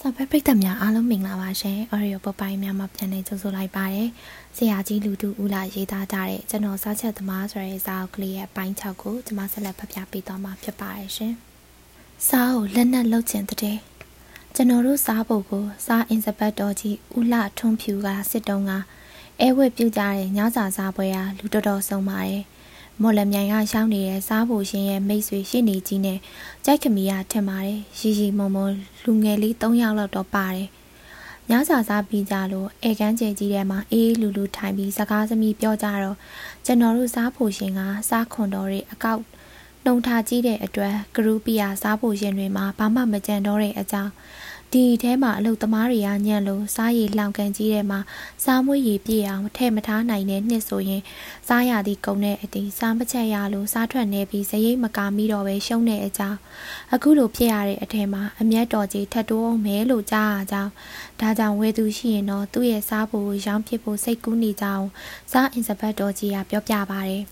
[0.00, 4.08] ဆော့ဖက်ပရိသတ်များအားလုံးမင်္ဂလာပါရှင်။ Audio ပုတ်ပိုင်းများမှာပြန်လည်ကြိုဆိုလိုက်ပါတယ်။
[4.56, 11.32] ဆရာကြီးလူတူဦးလာရေးသားကြတဲ့ကျွန်တော်စားချက်သမားဆိုတဲ့စာအုပ်ကလေးရဲ့ပိုင်း6ကိုကျွန်မဆက်လက်ဖတ်ပြပေးသွားမှာဖြစ်ပါတယ်ရှင်။
[12.28, 13.76] စားကိုလက်နက်လှုပ်ချင်တဲ့
[14.54, 18.72] ကျွန်တော်တို့စားဖို့ကိုစားအင်စပတ်တော်ကြီးဦးလာထွန်းဖြူကစစ်တုံးက
[19.40, 22.42] အဲဝက်ပြုတ်ကြတဲ့ညစာစားပွဲဟာလူတော်တော်ဆုံးပါတယ်။
[23.02, 26.18] မော်လမြိုင်ကရှောင်းနေတဲ့စားဖို့ရှင်ရဲ့မိတ်ဆွေရှင်းနေကြီးနဲ့
[26.64, 28.68] ကြိုက်ခမီကထင်ပါတယ်ရီရီမုံမုံ
[29.04, 30.68] လူငယ်လေး၃ယောက်လောက်တော့ပါတယ်
[31.50, 36.16] ညစာစားပြီးကြလို့ဧကန်းကျဲကြီးထဲမှာအေးလူလူထိုင်ပြီးစကားသမီးပြောကြတော့
[36.64, 39.22] ကျွန်တော်တို့စားဖို့ရှင်ကစားခွန်တော်တွေအကောက်
[39.84, 44.12] နှုံထားကြည့်တဲ့အတွက်ဂရူပီယာစားဖို့ရှင်တွေမှာဘာမှမကြံတော့တဲ့အကြောင်း
[44.72, 48.00] ဒီထဲမှာအလုတ်သမားတွေကညံ့လို့စားရည်လောင်ကန်ကြီးထဲမှာ
[48.44, 51.02] စားမွေးရည်ပြည့်အောင်ထဲ့မထားနိုင်တဲ့နှစ်ဆိုရင်
[51.48, 56.38] စားရသည့်ကုံတဲ့အတီးစားမချက်ရလို့စားထွက်နေပြီးဇရိတ်မကာမိတော့ပဲရှုံးတဲ့အကြောင်း
[56.94, 60.72] အခုလိုဖြစ်ရတဲ့အထဲမှာအမျက်တော်ကြီးထတ်တိုးအောင်မဲလို့ကြားရကြောင်း
[61.20, 64.86] ဒါကြောင့်ဝယ်သူရှိရင်တော့သူ့ရဲ့စားဖို့ရောင်းဖြစ်ဖို့စိတ်ကူးနေကြအောင်
[65.32, 67.22] စားအင်စပတ်တော်ကြီးကပြောပြပါတယ်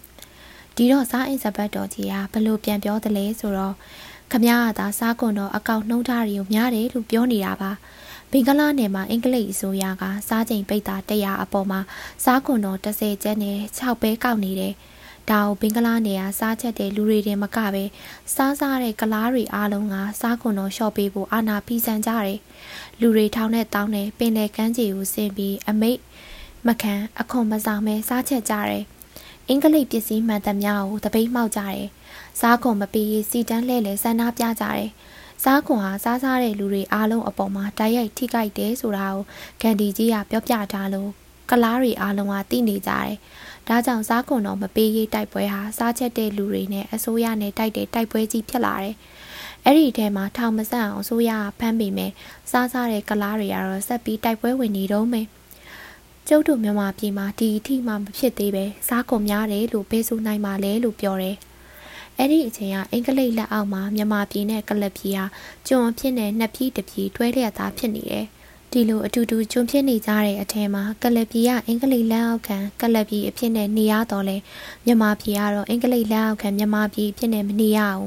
[0.76, 3.74] ဒီတော့စားအင်စပတ်တော်ကြီးကဘလို့ပြန်ပြောတယ်လဲဆိုတော့
[4.36, 7.70] ခမရကသာစားကွန်တော့အကောက်နှုံးထားတွေကိုများတယ်လို့ပြောနေတာပါ
[8.30, 11.80] ဘင်္ဂလားနယ်မှာအင်္ဂလိပ်အစိုးရကစားချိန်ပိတ်တာ100အပေါ်မှာ
[12.24, 14.74] စားကွန်တော့30ကျန်းနဲ့6ပဲကောက်နေတယ်
[15.30, 17.84] ဒါကိုဘင်္ဂလားနယ်ကစားချက်တဲ့လူတွေတင်မကပဲ
[18.34, 22.38] စားစားတဲ့ကလားတွေအားလုံးကစားကွန်တော့ရှော့ပေးဖို့အာနာဖီဆန်ကြတယ်
[23.00, 25.98] လူတွေထောင်းနဲ့တောင်းနဲ့ပင်လယ်ကမ်းခြေကိုဆင်းပြီးအမိတ်
[26.66, 28.84] မခံအခွန်မဆောင်မဲစားချက်ကြတယ်
[29.48, 31.84] အင်္ဂလိပ်ပစ္စည်းမှန်သမျှကိုတပိတ်မှောက်ကြတယ်
[32.40, 34.90] စားခွန်မပေးရေးစီတန်းလှဲ့လေဆန္ဒပြကြတယ်
[35.44, 39.22] စားခွန်ဟာစားစားတဲ့လူတွေအားလုံးအပေါ်မှာတိုက်ရိုက်ထိခိုက်တယ်ဆိုတာကို
[39.62, 41.10] ဂန္ဒီကြီးကပြောပြထားလို့
[41.50, 43.12] ကလားတွေအားလုံးကသိနေကြတယ်။
[43.68, 48.94] ဒါကြောင့်စားခွန်တော့မပေးရေးတိုက်ပွဲဟာစားချက်တဲ့လူတွေနဲ့အစိုးရနဲ့တိုက်တဲ့တိုက်ပွဲကြီးဖြစ်လာတယ်။
[49.64, 52.12] အဲ့ဒီထဲမှာထောင်မဆန့်အောင်အစိုးရကဖမ်းပေမဲ့
[52.50, 55.26] စားစားတဲ့ကလားတွေကတော့ဆက်ပြီးတိုက်ပွဲဝင်နေတော့မယ်။
[56.28, 61.36] ကျုပ်တို့မြန်မာပြည်မှာဒီအထိမှမဖြစ်သေးပဲစားကုန်များတယ်လို့ပေးဆိုနိုင်ပါလေလို့ပြောတယ်။
[62.18, 65.24] အဲ့ဒီအချိန်ကအင်္ဂလိပ်လက်အောက်မှာမြန်မာပြည်နဲ့ကလပ်ပြည်ဟာ
[65.68, 68.26] ကျွန်းဖြစ်နေနှစ်ပြည်တစ်ပြည်တွဲလျက်သားဖြစ်နေတယ်။
[68.72, 74.36] ဒီလိုအတူတူကျွန်းဖြစ်နေကြတဲ့အထက်မှာကလပ်ပြည်ကအင်္ဂလိပ်လက်အောက်ခံကလပ်ပြည်အဖြစ်နဲ့နေရတော့လဲ
[74.84, 78.06] မြန်မာပြည်ကတော့အင်္ဂလိပ်လက်အောက်ခံမြန်မာပြည်အဖြစ်နဲ့မနေရအောင်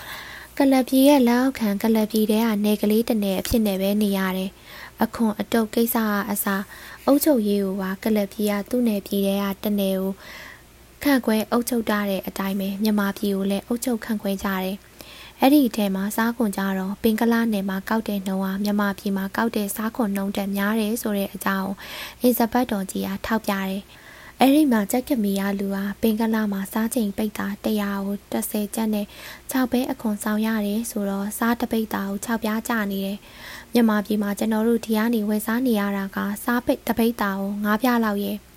[0.58, 4.50] ။ကလပ်ပြည်ရဲ့လက်အောက်ခံကလပ်ပြည်တဲ့ကနေကလေးတနေအဖြစ်နဲ့ပဲနေရတယ်။
[5.02, 6.62] အခွန်အတုပ်ကိစ္စကအစား
[7.06, 10.10] အုပ်ချုပ်ရေးကိုပါကလပ်ပြည်ကသူ့နယ်ပြည်တဲ့ကတနေကို
[11.04, 14.76] ခန့်ခွဲအုပ်ချုပ်ထားတဲ့အတိုင်းပဲမြန်မာပြည်ကိုလည်းအုပ်ချုပ်ခန့်ခွဲကြတယ်။
[15.40, 21.72] အဲ့ဒီအထဲမှာစားခွန်ကြတော့ပင်ကလာနယ်မှာကောက်တဲ့နှုံဟာမြန်မာပြည်မှာကောက်တဲ့စားခွန်နှုံတက်များတယ်ဆိုတဲ့အကြောင်း
[22.20, 23.80] အင်ဇဘတ်တော်ကြီးကထောက်ပြတယ်။
[24.40, 29.06] အဲ့ဒီမှာကြက်ကမီယာလူဟာပင်ကလာမှာစားချိန်ပိတ်တာ100ကို30ကျပ်နဲ့
[29.52, 33.18] 6ပဲအခွန်ဆောင်ရတယ်ဆိုတော့စားတပိတ်တာကို6ပြားကျနေတယ်။
[33.72, 38.49] မြန်မာပြည်မှာကျွန်တော်တို့ဒီကနေဝယ်စားနေရတာကစားပိတ်တပိတ်တာကို9ပြားလောက်ရဲ့ဘ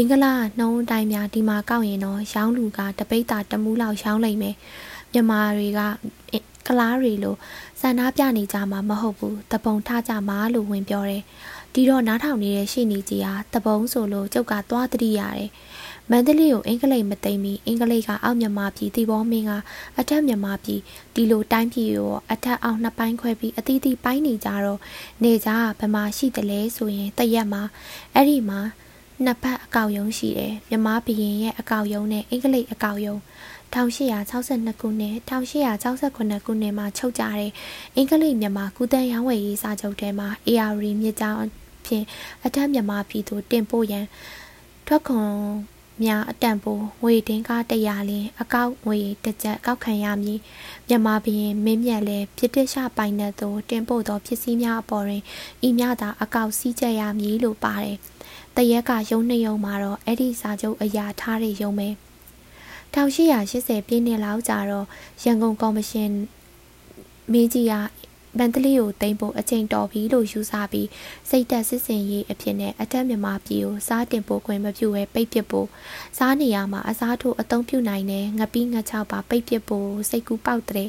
[0.00, 4.54] င်္ဂလားနှုံးတိုင်းများဒီမှာကောက်ရင်တော့ရောင်းလူကတပိတ်တာတမူးလောက်ရောင်းလိုက်မယ်
[5.12, 5.80] မြန်မာတွေက
[6.66, 7.34] ကလားတွေလို
[7.80, 11.22] စန္ဒပြနေကြမှာမဟုတ်ဘူးတပုံထကြမှာလို့ဝင်ပြောတယ်
[11.74, 15.50] ဒီတော့နားထောင်နေတဲ့ရှေ့နေကြီးဟာတပုံဆိုလို့ကျုပ်ကသွားတတိရတယ်
[16.10, 19.52] မန္တလေးကိုအင်္ဂလိပ်မသိမီအင်္ဂလိပ်ကအောက်မြန်မာပြည်တီဘောမင်းက
[19.98, 20.80] အထက်မြန်မာပြည်
[21.14, 24.80] ဒီလိုတိုင်းပြည်ကိုအထက်အောက်နှစ်ပိုင်းခွဲပြီးအသီးသီးပိုင်းနေကြတော့
[25.24, 27.62] နေကြကဘယ်မှာရှိတယ်လဲဆိုရင်တရက်မှာ
[28.14, 28.60] အဲ့ဒီမှာ
[29.24, 33.16] နှစ်ဖက်အကောက်ယုံရှိတယ်မြမဘရင်ရဲ့အကောက်ယုံနဲ့အင်္ဂလိပ်အကောက်ယုံ
[33.72, 37.50] 1862ခုနှစ်1868ခုနှစ်မှာချုပ်ကြတဲ့
[37.96, 41.38] အင်္ဂလိပ်မြန်မာကုသရောင်းဝယ်ရေးစာချုပ်ထဲမှာ AR မြစ်ကြောင်း
[41.86, 42.04] ဖြင့်
[42.44, 44.06] အထက်မြန်မာပြည်သို့တင်ပို့ရန်
[44.86, 45.30] ထွက်ခွန်
[46.04, 50.38] များအတန်ပိုငွေတင်းကားတရာလင်းအကောက်ငွေတစ်ကြက်ကောက်ခံရမည်
[50.88, 55.22] မြန်မာဘရင်မင်းမြတ်လည်းပြစ်တရှပိုင်တဲ့သို့တင်ပို့သောပစ္စည်းများအပေါ်တွင်
[55.66, 57.98] ဤများသာအကောက်စည်းကြရမည်လို့ပါတယ်။
[58.56, 61.88] တရက်ကရုံနှစ်ရုံမှာတော့အဲ့ဒီစာချုပ်အရာထားတဲ့ရုံပဲ
[62.94, 64.86] 1880ပြည့်နှစ်လောက်ကြာတော့
[65.24, 66.10] ရန်ကုန်ကော်မရှင်
[67.32, 67.74] မင်းကြီးက
[68.38, 70.88] ဗန်တလီကိုတင်ဖို့အချိန်တော်ပြီလို့ယူဆပြီး
[71.28, 75.68] စိတ်တက်စစ်စင်ရေးအဖြစ်နဲ့အထက်မြန်မာပြည်ကိုစားတင်ပို့ခွင့်မပြုဘဲပိတ်ပစ်ဖို့
[76.18, 80.88] စားနေရမှာအစားထိုးအသုံးပြုနိုင်တဲ့ငပိငချောက်ပါပိတ်ပစ်ဖို့စိတ်ကူးပေါက်တဲ့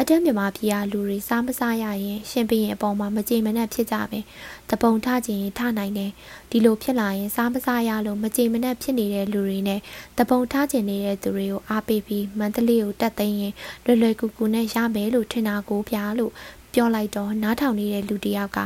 [0.00, 4.24] အတက်မြန်မာပြည်ကလူတွေစားမစားရရင်ရှင်ဘရင်အပေါ်မှာမကြေမနက်ဖြစ်ကြမယ်။
[4.70, 6.10] တပုံထခြင်းထနိုင်တယ်။
[6.50, 9.80] ဒီလိုဖြစ်လာရင်စားမစားရလို့မကြေမနက်ဖြစ်နေတဲ့လူတွေနဲ့
[10.18, 13.52] တပုံထခြင်းနေတဲ့သူတွေကိုအားပေးပြီးမန္တလေးကိုတက်သိမ်းရင်
[13.84, 16.32] လွယ်လွယ်ကူကူနဲ့ရမယ်လို့ထင်တာကိုပြလို့
[16.74, 18.58] ပြောလိုက်တော့နားထောင်နေတဲ့လူတယောက်က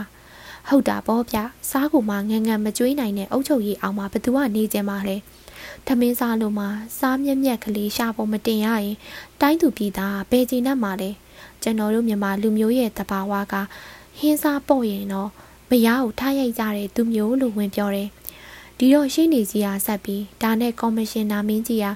[0.68, 1.38] ဟုတ်တာပေါ့ဗျ
[1.70, 5.16] စားကိုမှငငယ်မကြွေးနိုင်တဲ့အုတ်ချုပ်ကြီးအောင်မှဘသူကနေကြမှာလဲ။
[5.86, 6.66] ထမင်းစားလို့မှ
[6.98, 8.96] စားမြက်မြက်ကလေးရှာဖို့မတင်ရရင်
[9.40, 11.10] တိုင်းသူပြည်သားဘယ်ကျင်တတ်မှာလဲ
[11.62, 13.54] ကျွန်တော်တို့မြန်မာလူမျိုးရဲ့တဘာဝက
[14.18, 15.30] ဟင်းစားပေါ့ရင်တော့
[15.70, 18.08] မရကိုထားရိုက်ကြတဲ့သူမျိုးလို့ဝင်ပြောတယ်
[18.78, 21.86] ဒီတော့ရှင်းနေကြီးအားဆက်ပြီးဒါနဲ့ကော်မရှင်နာမင်းကြီးက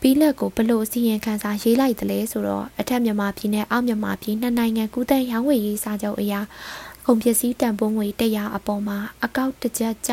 [0.00, 6.40] ပြီးလက်ကိုဘလို့အစီရင်ခံစာရေးလိုက်တယ်လဲဆိုတော့အထက်မြန်မာပြည်နဲ့အောက်မြန်မာပြည်နှစ်နိုင်ငံကူးတဲ့ရောင်းဝယ်ရေးစာချုပ်အရာ
[7.06, 10.12] ကုန်ပစ္စည်းတန်ဖိုးငွေ100အပေါ်မှာအကောက်တစ်ချက်ကျ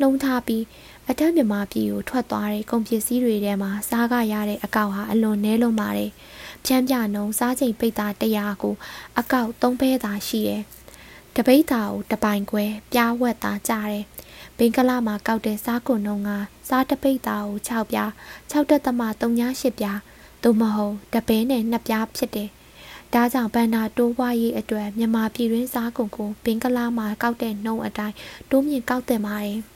[0.00, 0.62] နှုံးထားပြီး
[1.10, 6.10] အထက်မြန်မာပြည်ကိုထွက်သွားတဲ့ကုန်ပစ္စည်းတွေထဲမှာစားကရတဲ့အကောက်ဟာအလွန်နဲလုံးပါတယ်။
[6.66, 8.74] ချမ်းပြနှုံစားချိန်ပိတ်တာ100ကို
[9.18, 10.62] အကောက်3ဘဲသာရှိတယ်။
[11.36, 14.02] တပိတ်တာကိုတပိုင်ခွဲပြားဝက်သားကြတယ်။
[14.58, 16.30] ဘင်္ဂလားမှာကောက်တဲ့စားကွန်နှုံက
[16.68, 18.10] စားတပိတ်တာကို6ပြား
[18.50, 19.98] 6တက်သမ38ပြား
[20.42, 22.48] သို့မဟုတ်တပဲနဲ့2ပြားဖြစ်တယ်။
[23.14, 28.14] ဒါကြောင့်ဘန္နာတိုးပွားရေးအတွက်မြန်မာပြည်တွင်းစားကုန်ကိုဘင်္ဂလားမှာကောက်တဲ့နှုံအတိုင်း
[28.50, 29.58] တိုးမြင့်ကောက်တင်ပါတယ်။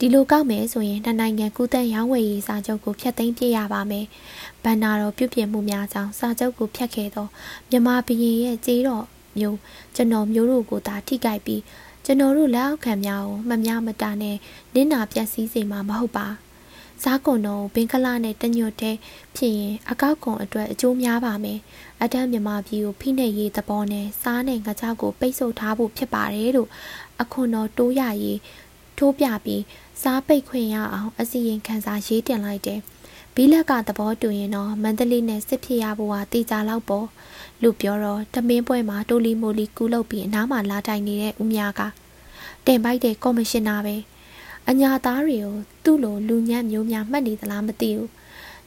[0.00, 4.06] ဒီလိုကောက်မယ်ဆိုရင်နှစ်နိုင်ငံကူးတန်းရောင်းဝယ်ရေးစာချုပ်ကိုဖျက်သိမ်းပြရပါမယ်။
[4.64, 7.26] ဘန်နာတော်ပြုပြင်မှုများကြောင့်စာချုပ်ကိုဖျက်ခဲ့သော
[7.70, 9.04] မြန်မာပြည်ရဲ့ကြေးတော်
[9.38, 9.58] မျိုး
[9.94, 11.62] ကျွန်တော်မျိုးတို့ကိုသာထိကြိုက်ပြီး
[12.04, 14.36] ကျွန်တော်တို့လက်အောက်ခံများကိုမများမတာနဲ့
[14.74, 16.26] နင်းနာပြက်စီးစေမှာမဟုတ်ပါ။
[17.02, 18.96] စားကွန်တော်ဘင်္ဂလားနဲ့တညွတ်တဲ့
[19.36, 21.58] ဖြစ်ရင်အကောက်ကွန်အတွက်အကျိုးများပါမယ်။
[22.02, 26.68] အတန်းမြန်မာပြည်ကိုဖိနှိပ်ရေးသဘောနဲ့စားနဲ့ငကြောက်ကိုပိတ်ဆို့ထားဖို့ဖြစ်ပါတယ်လို့
[27.22, 28.38] အခွန်တော်တိုးရရေး
[28.98, 29.62] ထိုးပြပြီး
[30.02, 32.80] စားပိတ်ခွင့်ရအောင်အစီရင်ခံစာရေးတင်လိုက်တယ်။
[33.34, 37.06] ဘီလက်ကသဘောတူရင်တော့မန္တလေးနဲ့စစ်ဖြစ်ရဖို့ဟာတေချာလောက်ပေါ့
[37.62, 41.80] လို့ပြောတော့တမင်းပွဲမှာတိုလီမိုလီကူးလုပ်ပြီးအနားမှာလာတိုင်နေတဲ့ဦးမြက
[42.66, 43.96] တင်ပိုက်တဲ့ကော်မရှင်နာပဲ
[44.68, 48.10] အညာသားတွေကိုသူ့လိုလူညံ့မျိုးများမှတ်နေသလားမသိဘူး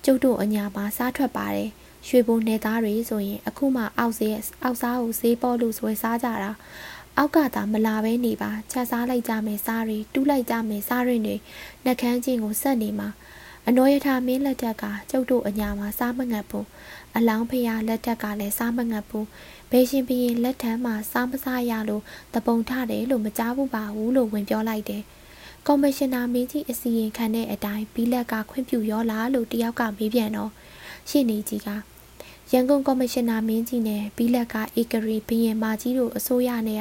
[0.04, 1.70] ကျုပ်တို့အညာမှာစားထွက်ပါတယ်
[2.08, 6.52] ရွှေဘိုနေသားတွေဆိုရင်အခုမှအောက်စေးအောက်စားကိုဈေးပေါ်လို့ဆွဲစားကြတာ
[7.24, 13.10] အောက်ကသာမလာပဲနေပါချက်စားလိုက်ကြမယ်စားတွေတူးလိုက်ကြမယ်စားတွေနှက်ခမ်းချင်းကိုဆက်နေမှာ
[13.68, 16.68] အနောယထာမင်းလက်ထက်ကကျုပ်တို့အညာမှာစားမငတ်ဘူး
[17.16, 19.28] အလောင်းဖျားလက်ထက်ကလည်းစားမငတ်ဘူး
[19.72, 22.04] ဘယ်ရှင်ဘရင်လက်ထမ်းမှာစားမစားရလို့
[22.34, 25.04] တပုံထတယ်လို့မကြားဘူးပါဘူးလို့ဝင်ပြောလိုက်တယ်
[25.68, 30.52] ကော်မရှင်နာမင်းကြီးအစီရင်ခံတဲ့အတိုင်းဘီလက်ကခွင့်ပြုရောလားလို့တယောက်ကမေးပြန်တော့
[31.10, 31.70] ရှင်းနေကြီးက
[32.54, 36.80] ရန်ကုန်ကော်မရှင်နာမင်းကြီးနဲ့ဘီလက်ကဧကရီဘရင်မာကြီးတို့အစိုးရနဲ့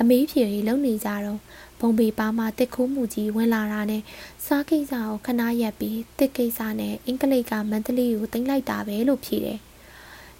[0.00, 1.40] အမေးဖြေတွေလုပ်နေကြတော့
[1.80, 4.02] ဘုံပေပါမှာတစ်ခိုးမှုကြီးဝင်လာတာနဲ့
[4.46, 9.58] စားကိစ္စကိုခဏရက်ပြီးတစ်ကိစ္စနဲ့အင်္ဂလိပ်ကမန္တလေးကိုတင်လိုက်တာပဲလို့ဖြေတယ်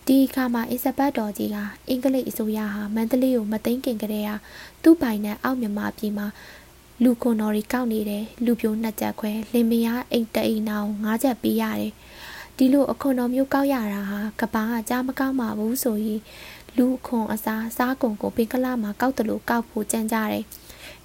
[0.06, 1.56] ဒီအခါမှာအစ္စဘတ်တော်ကြီးက
[1.88, 4.30] အင်္ဂလိပ်အစိုးရဟာမန္တလေးကိုမသိမ်းခင်ကတည်းက
[4.82, 6.26] သူ့ပိုင်နဲ့အောက်မြန်မာပြည်မှာ
[7.02, 11.92] လူကွန်တော်ရီကောက်နေတယ်လူပြိုနှစ်ချက်ခွဲလင်မယားအိတ်တအိမ်နာကို၅ချက်ပေးရတယ်
[12.58, 16.20] ဒီလိုအခွန်တော်မျိုးကောက်ရတာဟာကဘာကကြားမကောက်ပါဘူးဆိုရင်
[16.76, 20.44] လူခွန်အစားစားကုန်ကိုပင်ကလာမှာကောက်တယ်လို့ကောက်ဖို့ကြံကြတယ်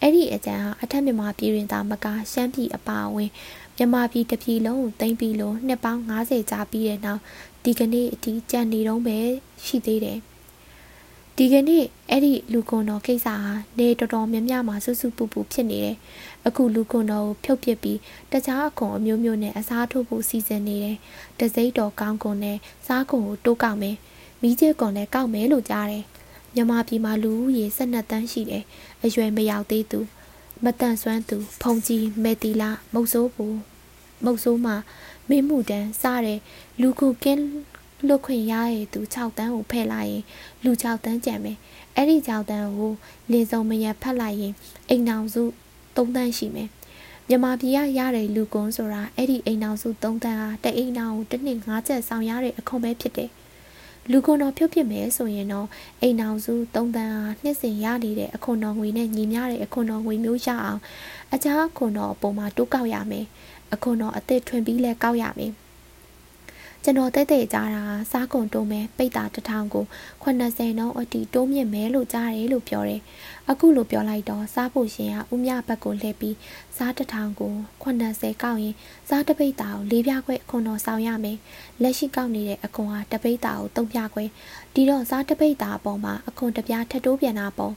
[0.01, 3.29] အဲ့ဒီအကြံဟာအထက်မြန်မာပြည်တွင်သာမကရှမ်းပြည်အပါအဝင်
[3.77, 7.21] မြန်မာပြည်တစ်ပြည်လုံးကိုသိမ်းပြီးလို့နှစ်ပေါင်း90ကြာပြီးတဲ့နောက်
[7.63, 9.17] ဒီကနေ့အထိကြံနေတော့ပဲ
[9.65, 10.19] ရှိသေးတယ်
[11.37, 13.35] ဒီကနေ့အဲ့ဒီလူကွန်တော်ကိစ္စဟာ
[13.77, 15.97] နေတော်တော်များများမှာစုစုပူပူဖြစ်နေတယ်။
[16.47, 17.99] အခုလူကွန်တော်ကိုဖြုတ်ပစ်ပြီး
[18.31, 20.97] တခြားအခွန်အမျိုးမျိုးနဲ့အစားထိုးဖို့စီစဉ်နေတယ်။
[21.39, 22.57] တစိမ့်တော်ကောင်းကွန်နဲ့
[22.87, 23.95] စားကွန်ကိုတိုးကောက်မယ်။
[24.41, 26.03] မိကျကွန်လည်းကောက်မယ်လို့ကြားတယ်။
[26.55, 28.63] မြန်မာပြည်မှာလူဦးရေ12တန်းရှိတယ်။
[29.03, 29.99] အရွယ်မရောက်သေးသူ
[30.63, 33.45] မတန်ဆွမ်းသူဖုန်ကြီးမေတီလာမုတ်ဆိုးပူ
[34.23, 34.75] မုတ်ဆိုးမှာ
[35.29, 36.39] မင်းမှုတန်းစားတဲ့
[36.81, 37.43] လူခုကင်း
[38.07, 40.23] လွတ်ခွင့်ရရဲ့သူ6တန်းကိုဖဲ့လိုက်ရင်
[40.63, 41.57] လူ6တန်းကြံမယ်
[41.95, 42.91] အဲ့ဒီ6တန်းကို
[43.31, 44.53] လင်းစုံမရဖတ်လိုက်ရင်
[44.89, 45.43] အိမ်အောင်စု
[45.95, 46.69] 3တန်းရှိမယ်
[47.27, 53.29] မြန်မာပြည်ကရတဲ့လူကွန်းဆိုတာအဲ့ဒီအိမ်အောင်စု3တန်းဟာတအိမ်အောင်တစ်နှစ်5ချက်ဆောင်ရတဲ့အခွန်ပဲဖြစ်တယ်
[54.11, 55.67] လူကွန်တော်ဖြုတ်ဖြစ်မယ်ဆိုရင်တော့
[56.01, 60.79] အိမ်အောင်စု3တန်းဟာနှစ်စဉ်ရနေတဲ့အခွန်တော်ငွေနဲ့ညီမျှတဲ့အခွန်တော်ငွေမျိုးရအောင်
[61.33, 63.25] အခြားအခွန်တော်အပေါ်မှာတိုးကောက်ရမယ်
[63.73, 65.51] အခွန်တော်အသစ်ထွင်ပြီးလဲကောက်ရမယ်
[66.85, 69.85] ကျွန်တော်တဲ့တဲ့ကြားတာစားကုန်တိုးမယ်ပိတ်တာတထောင်ကို
[70.23, 73.01] 80နှုန်းအတီတိုးမြင့်မယ်လို့ကြားတယ်လို့ပြောတယ်
[73.49, 76.35] အခုလိုပြောလိုက်တော့စားဖို့ရှင်ကဥမြဘက်ကိုလှည့်ပြီး
[76.77, 78.75] စားတထောင်ကို80ကောက်ရင်
[79.09, 81.37] စားတပိတ်တာကို၄ပြားခွဲအခွန်တော်ဆောင်ရမယ်
[81.81, 84.23] လက်ရှိကောက်နေတဲ့အခွန်ဟာတပိတ်တာကို၃ပြားခွဲ
[84.73, 87.73] ဒီတော့စားတပိတ်တာအပေါ်မှာအခွန်တပြားထပ်တိုးပြန်တာပေါ့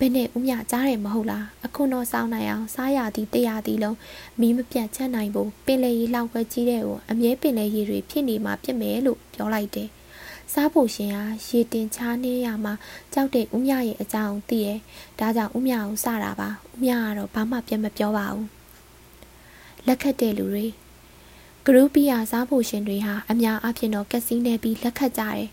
[0.00, 3.96] ဘယ်နဲ့ဦးမြကြားတယ်မဟုတ်လားအခုတော့စောင်းနိုင်အောင်စားရသည်တရသည်လုံး
[4.40, 9.88] မီးမပြတ်ချက်နိုင်ဖို့ပင်လေရီလောက်ပဲကြီးတဲ့ကိုအမြဲပင်လေရီတွေဖြစ်နေမှာဖြစ်မယ်လို့ပြောလိုက်တယ်
[10.52, 12.74] စားဖို့ရှင်ဟာရေတင်ချားနေရမှာ
[13.12, 14.78] ကြောက်တဲ့ဦးမြရဲ့အကြောင်းသိရဲ့
[15.18, 18.46] ဒါကြောင့်ဦးမြကိုစတာပါဦးမြကတော့ဘာမှပြန်မပြောပါဘူး
[19.86, 20.66] လက်ခတ်တဲ့လူတွေ
[21.64, 25.48] ဂရုပီယာစားဖို့ရှင်တွေဟာအများအပြားတော့ကက်စီနေပြီးလက်ခတ်ကြတယ်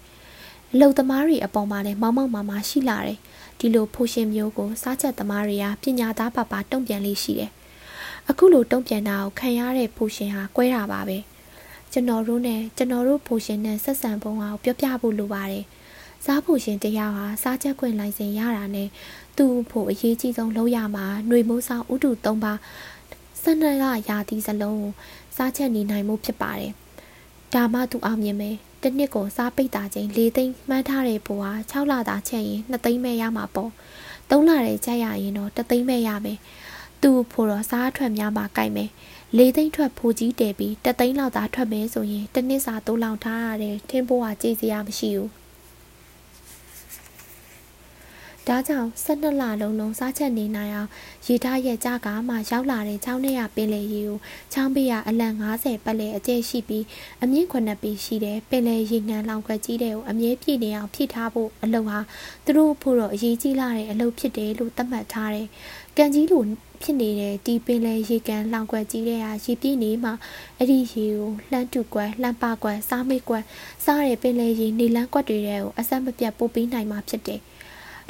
[0.73, 3.19] အလုံသမားတွေအပေါ်မှာလည်းမောင်းမောင်းမာမာရှိလာတယ်
[3.59, 7.51] ဒီလိုဖိုရှင်မျိုးကိုစားချက်သမားတွေကပညာသားပါပါတုံ့ပြန်လေးရှိတယ်
[8.29, 11.17] အခုလိုတုံ့ပြန်တာကိုခံရတဲ့ဖိုရှင်ဟာကွဲတာပါပဲ
[11.91, 15.65] ကျွန်တော်တို့နဲ့ကျွန်တော်တို့ဖိုရှင်နဲ့ဆက်ဆံပုံအောင်ပြောပြဖို့လိုပါတယ်
[16.25, 18.89] စားဖို့ရှင်တရားဟာစားချက်ခွင့်လိုင်စင်ရတာနဲ့
[19.37, 22.59] သူ့ဖို့အရေးကြီးဆုံးလုပ်ရမှာຫນွေမိုးဆောင်ဥတု၃ပါး
[23.41, 24.91] စနရရာသီစလုံးကို
[25.35, 26.71] စားချက်နေနိုင်မှုဖြစ်ပါတယ်
[27.53, 33.71] ဒါမှသူအောင်မြင်မယ် တစ်နှစ်ကိုစားပိတ်တာချင်း၄သိန်းမှန်းထားတဲ့ဘိုးဟာ6လသာချက်ရင်2သိန်းပဲရမှာပေါ့
[34.29, 36.39] 3လတဲ့ချက်ရရင်တော့3သိန်းပဲရမယ်
[37.01, 38.89] သူ့ဖို့တော့စားထွက်များမှာကြိုက်မယ်
[39.37, 45.36] ၄သိန်းထွက်ဖိုးကြီးတယ်ပြီး3သိန်းလောက်သာထွက်မယ်ဆိုရင်တစ်နှစ်စာတိုးလောင်ထားရတဲ့ထင်းဘိုးဟာကြည်စရာမရှိဘူး
[48.47, 50.89] ဒါကြောင့်12လလုံးလုံးစားချက်နေနိုင်အောင်
[51.27, 54.17] ရေထားရဲ့ကြကမှရောက်လာတဲ့ချောင်းထဲရပင်လေရေကို
[54.53, 55.27] ချောင်းဘေးကအလံ
[55.57, 56.85] 90ပတ်လေအကျဲရှိပြီး
[57.23, 61.99] အမြင့်9ပေရှိတဲ့ပင်လေရေငန်လောင်ခွက်ကြီးတဲ့ကိုအမြဲပြည့်နေအောင်ဖြည့်ထားဖို့အလုပ်ဟာ
[62.45, 65.47] သူတို့ဖို့တော့အရေးကြီးလာတဲ့အလုပ်ဖြစ်တယ်လို့သတ်မှတ်ထားတယ်။
[65.97, 66.43] ကံကြီးလို
[66.83, 70.13] ဖြစ်နေတဲ့ဒီပင်လေရေကန်လောင်ကွက်ကြီးတဲ့ဟာရေပြည့်နေမှာ
[70.57, 73.43] အဲ့ဒီရေကိုလှမ်းတူကွက်လှမ်းပါကွက်စားမိတ်ကွက်
[73.85, 77.41] စားတဲ့ပင်လေရေနေလန်းကွက်တွေတဲ့ကိုအဆက်မပြတ်ပို့ပေးနိုင်မှာဖြစ်တယ်။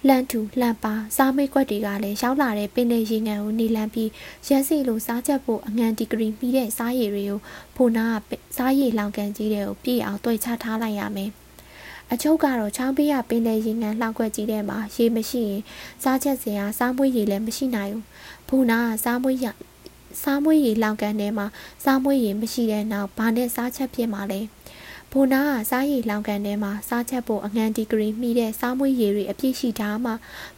[0.05, 4.09] လှမ်းထူလှမ်းပါစားမိတ်ကွက်တွေကလည်းရောက်လာတဲ့ပင်လေရေငံကိုနေလန်းပြီး
[4.47, 7.39] ရန်စီလိုစားချက်ဖို့အငံဒီဂရီပြီးတဲ့စားရည်တွေကို
[7.75, 11.31] ဖိုနာကစားရည်လောင်ကန်ကြီးတွေကိုပြည့်အောင်တွေ့ချထားလိုက်ရမယ်
[12.13, 15.61] အချုပ်ကတော့ချောင်းပေးရပင်လေရေငံလှောက်ခွက်ကြီးထဲမှာရေမရှိရင်
[16.03, 18.03] စားချက်စရာစားမွေးရည်လည်းမရှိနိုင်ဘူး။
[18.47, 19.47] ဖိုနာကစားမွေးရ
[20.23, 21.45] စားမွေးရည်လောင်ကန်ထဲမှာ
[21.83, 24.39] စားမွေးရည်မရှိတဲ့နောက်ဘာနဲ့စားချက်ဖြစ်မှာလဲ။
[25.13, 30.11] ဘိုနာကစားရည်လောင်ကန်ထဲမှာစားချက်ဖို့အငံဒီဂရီမိတဲ့စားမွေးရည်တွေအပြည့်ရှိထားမှ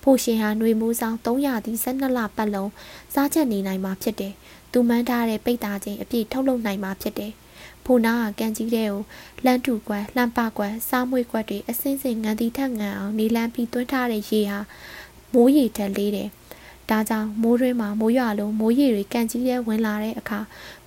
[0.04, 2.72] ဖိုရှင်ဟာຫນွေမိုးဆောင်300ဒီ12လပတ်လုံး
[3.14, 4.34] စားချက်နေနိုင်မှာဖြစ်တယ်။
[4.72, 7.32] သူမှန်းထားတဲ့ပိတ်တာချင်းအပြည့်ထုတ်လုပ်နိုင်မှာဖြစ်တယ်။
[7.86, 9.02] ဖိုနာကကန်ကြီးတဲ့ကို
[9.46, 14.60] လှမ်းတူကွက်လှမ်းပကွက်စားမွေးကွက်တွေအစင်းစင်ငံတီထက်ငံအောင်နေလန်းပြီးတွန်းထားတဲ့ရေဟာ
[15.34, 16.30] မိုးရေထက်လေးတယ်။
[16.90, 20.40] ဒါကြောင့်မိုးတွင်းမှာမိုးရွာလို့မိုးရေတွေကန်ကြီးတဲ့ဝင်လာတဲ့အခါ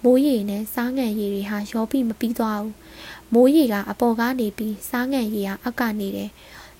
[0.04, 2.74] မိုးရေနဲ့စားငံရေတွေဟာရောပြီးမပြီးသွားဘူး
[3.34, 6.30] မိုးရေကအပေါ်ကနေပြီးစားငံရေကအောက်ကနေတယ်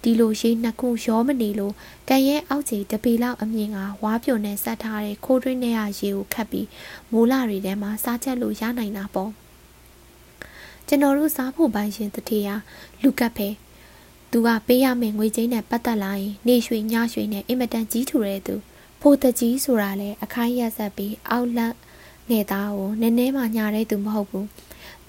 [0.03, 1.75] ဒီလိုရေနှစ်ခုရောမနေလို့
[2.09, 6.67] ကန်ရဲအောက်ခြေတပေလောက်အမြင့်ကဝါးပြုံနဲ့ဆက်ထားတဲ့ခိုးတွင်းထဲကရေကိုခတ်ပြီး
[7.13, 9.31] မိုးလာတွေထဲမှာစားချက်လို့ရနိုင်တာပေါ့
[10.87, 12.49] ကျွန်တော်တို့စားဖို့ပိုင်းရှင်တတိယ
[13.03, 13.49] လူကပ်ဖဲ
[14.31, 18.55] သူကပေးရမယ့်ငွေချင်းနဲ့ပတ်သက်လာရင်နေရွှေညရွှေနဲ့အင်မတန်ကြီးထူတဲ့သူ
[19.01, 21.75] ဖိုတကြီးဆိုတာလဲအခိုင်းရက်ဆက်ပြီးအောက်လက်
[22.31, 24.47] ငယ်သားကိုနည်းနည်းမှညာတဲ့သူမဟုတ်ဘူး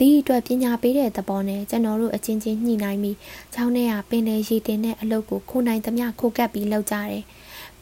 [0.03, 3.17] ဒီအတွက်ပညာပေးတဲ့သဘောနဲ့ကျွန်တော်တို့အချင်းချင်းညှိနှိုင်းပြီး
[3.53, 7.21] ချောင်းထဲကပင်လေရေတင်တဲ့အလုပ်ကိုခိုးနိုင်သမျှခိုးကပ်ပြီးလုပ်ကြတယ်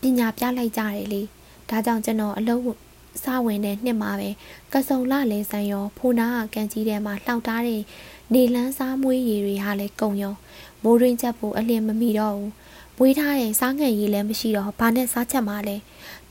[0.01, 1.22] ပညာပြလိုက်ကြတယ်လေ
[1.70, 2.63] ဒါကြောင့်ကျွန်တော်အလုပ်
[3.24, 4.30] စဝင်တဲ့နှစ်မှာပဲ
[4.74, 7.82] ကစုံလလဲဆန်ရောဖိုနာကကန်ကြီးထဲမှာလှောက်ထားတဲ့
[8.34, 10.36] နေလန်းစားမွေးရည်တွေဟာလည်းကုံရော
[10.84, 12.51] မိုးရင်းချက်ဖို့အလင်းမမီတော့ဘူး
[12.98, 15.75] မွေးထားတဲ့စားငံရည်လည်းမရှိတော့ဘာနဲ့စားချက်မှလဲ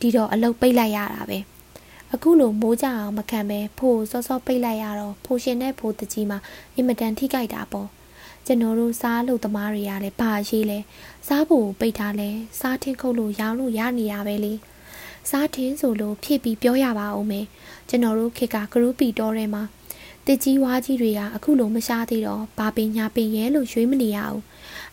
[0.00, 1.40] ဒီတော့အလုပ်ပိတ်လိုက်ရတာပဲ။
[2.14, 6.38] အခုလိုမိုးကြအောင်မခံပဲဖိုးစောစောပိတ်လိုက်ရတော့ဖိုးရှင်နဲ့ဖိုးတကြီးမှာ
[6.74, 7.88] အင်မတန်ထိကြိုက်တာပေါ့
[8.46, 10.78] ကျွန်တော်တို့စားလို့သမားတွေကလည်းဘာရေးလဲ
[11.28, 12.28] စားဖို့ပိတ်ထားလဲ
[12.60, 14.54] စားထင်းခုတ်လို့ရောင်းလို့ရနေရပဲလေ
[15.30, 17.46] စားထင်းဆိုလို့ဖြည့်ပြီးပြောရပါအောင်မယ်
[17.88, 19.62] ကျွန်တော်တို့ခေတ်ကဂရုပီတော်ထဲမှာ
[20.26, 24.42] တစ်ကြီးဝါးကြီးတွေကအခုလိုမရှားသေးတော့ဘာပင်ညာပင်ရဲလို့ရွှေးမနေရဘူး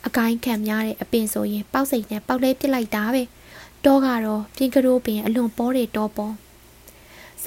[0.07, 3.23] အကိုင်းခံများတဲ့အပင်ဆိုရင် ပေါက်စိတ်နဲ့ပေါက်လဲပစ်လိုက်တာပဲ
[3.85, 6.33] တောကတော့ပြင်ကရိုးပင်အလွန်ပေါ်တဲ့တောပေါ်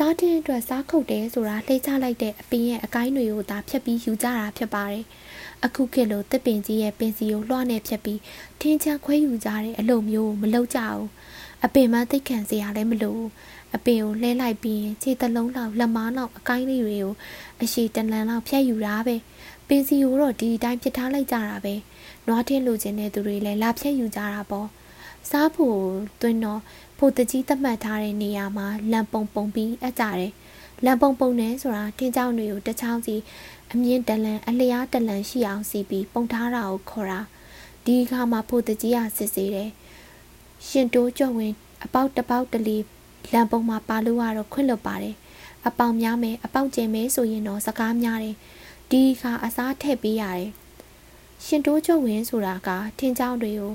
[0.02, 5.04] စားတင်းအတွက်စားခုတ်တယ်ဆိုတာလှိချလိုက်တဲ့အပင်ရဲ့အကိုင်းတွေကိုသာဖြတ်ပြီးယူကြတာဖြစ်ပါတယ်။
[5.64, 8.20] အခုခေတ်လိုတစ်ပင်ကြီးရဲ့ပင်စီကိုလွှားနေဖြတ်ပြီး
[8.60, 11.06] ထင်းချမ်းခွဲယူကြတဲ့အလုပ်မျိုးမလုပ်ကြဘူး။
[11.64, 13.28] အပင်မှသိခံစရာလည်းမလိုဘူး။
[13.74, 17.14] အပင်ကိုလှဲလိုက်ပြီးခြေတလုံးလောက်လက်မားလောက်အကိုင်းလေးတွေကို
[17.62, 19.16] အရှိတလန်လောက်ဖြတ်ယူတာပဲ။
[19.68, 21.74] ပင်စီကိုတော့ဒီအတိုင်းဖြစ်ထားလိုက်ကြတာပဲ။
[22.26, 24.68] နွားထင်းလိုချင်တဲ့သူတွေလည်းလာဖြတ်ယူကြတာပေါ့။
[25.30, 25.80] စားဖို့
[26.20, 26.60] တွင်းတော့
[27.02, 30.32] ဖို့တကြီးသတ်မှတ်ထားတဲ့နေရာမှာလံပုံပုံပြီးအပ်ကြတယ်။
[30.84, 33.16] လံပုံပုံနဲ့ဆိုတာထင်းချောင်းတွေကိုတစ်ချောင်းစီ
[33.72, 37.20] အမြင့်တလန်အလျားတလန်ရှိအောင်စီပြီးပုံထားတာကိုခေါ်တာ။
[37.84, 39.70] ဒီအခါမှာဖို့တကြီးကစစ်ဆေးတယ်။
[40.68, 41.52] ရှင်တိုးကြွဝင်
[41.84, 42.76] အပေါက်တပေါက်တလီ
[43.32, 45.14] လံပုံမှာပါလို့ရတော့ခွင့်လွတ်ပါတယ်။
[45.66, 48.36] အပေါင်များမယ်အပေါက်ကျင်မယ်ဆိုရင်တော့စကားများတယ်။
[48.90, 50.48] ဒီအခါအစားထည့်ပေးရတယ်။
[51.44, 53.72] ရှင်တိုးကြွဝင်ဆိုတာကထင်းချောင်းတွေကို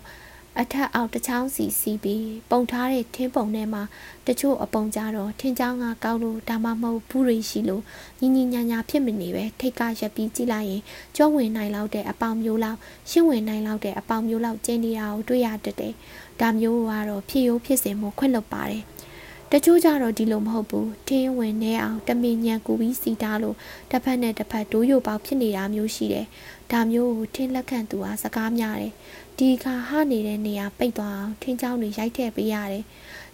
[0.61, 3.83] အထက်အောက်တစ်ချောင်းစီစီးပြီးပုံထားတဲ့ထင်းပုံထဲမှာ
[4.27, 7.83] တချို့အပုံကြတော့ထင်းချောင်းကကောက်လို့ဒါမှမဟုတ်ဘူးတွေရှိလို့
[8.19, 10.81] ညီညီညာညာဖြစ်မနေပဲထိတ်ကရက်ပြီးကြည့်လိုက်ရင်
[11.15, 15.93] ကြောဝင်နိုင်လောက်တဲ့အပေါင်မျိုးလောက်ရှင်းဝင်နိုင်လောက်တဲ့အပေါင်မျိုးလောက်ကျင်းနေတာကိုတွေ့ရတတ်တယ်။
[16.41, 18.83] ဒါမျိုးကတော့ဖြစ်ရိုးဖြစ်စဉ်မှုခွင့်လွတ်ပါတယ်။
[19.51, 23.55] တချို့ကြတော့ဒီလိုမဟုတ်ဘူးထင်းဝင်နေအောင်တမင်ညံကူပြီးစီတားလို့
[23.91, 26.25] တစ်ဖက်နဲ့တစ်ဖက်ဒိုးရုပ်ပေါက်ဖြစ်နေတာမျိုးရှိတယ်။
[26.71, 28.93] ဒါမျိုးကိုထင်းလက်ခံသူဟာစကားများတယ်။
[29.39, 32.83] ဒီခါဟနေတဲ့နေရာပိတ်သွားအောင်ထင်းချောင်းတွေရိုက်ထည့်ပေးရတယ်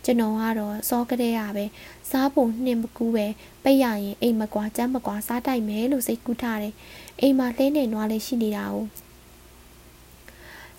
[0.03, 1.65] ကျွန်တော်ကတော့စောကတဲ့ရပဲ
[2.09, 3.27] စားဖို့နှင်းမကူးပဲ
[3.63, 6.73] ပိတ်ရရင်အိမ်မကွာကြမ်းမကွာစားတိုက်မယ်လို့စိတ်ကူးထားတယ်
[7.21, 8.75] အိမ်မှာလှဲနေနွားလေးရှိနေတာ哦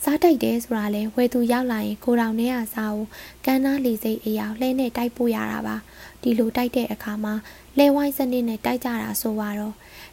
[0.02, 3.07] စားတိုက်တယ်ဆိုတာလဲဝယ်သူရောက်လာရင်ကိုတော်နဲ့ရစားကို
[3.45, 5.76] ကန်းနာလီစိတ်အရာလှဲနဲ့တိုက်ပို့ရတာပါ
[6.23, 7.35] ဒီလိုတိုက်တဲ့အခါမှာ
[7.79, 9.57] လဲဝိုင်းစနစ်နဲ့တိုက်ကြတာဆိုတော့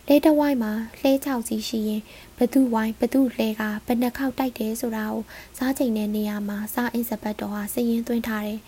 [0.07, 2.01] လဲတဝိုင်းမှာလှဲချောက်စီရှိရင်
[2.39, 5.23] ဘသူဝိုင်းဘသူလှဲကဘယ်နှခေါက်တိုက်တယ်ဆိုတာကို
[5.57, 8.59] စားချိန်တဲ့နေရာမှာစားအင်းစပတ်တော်ဟာစည်ရင်သွင်းထားတယ်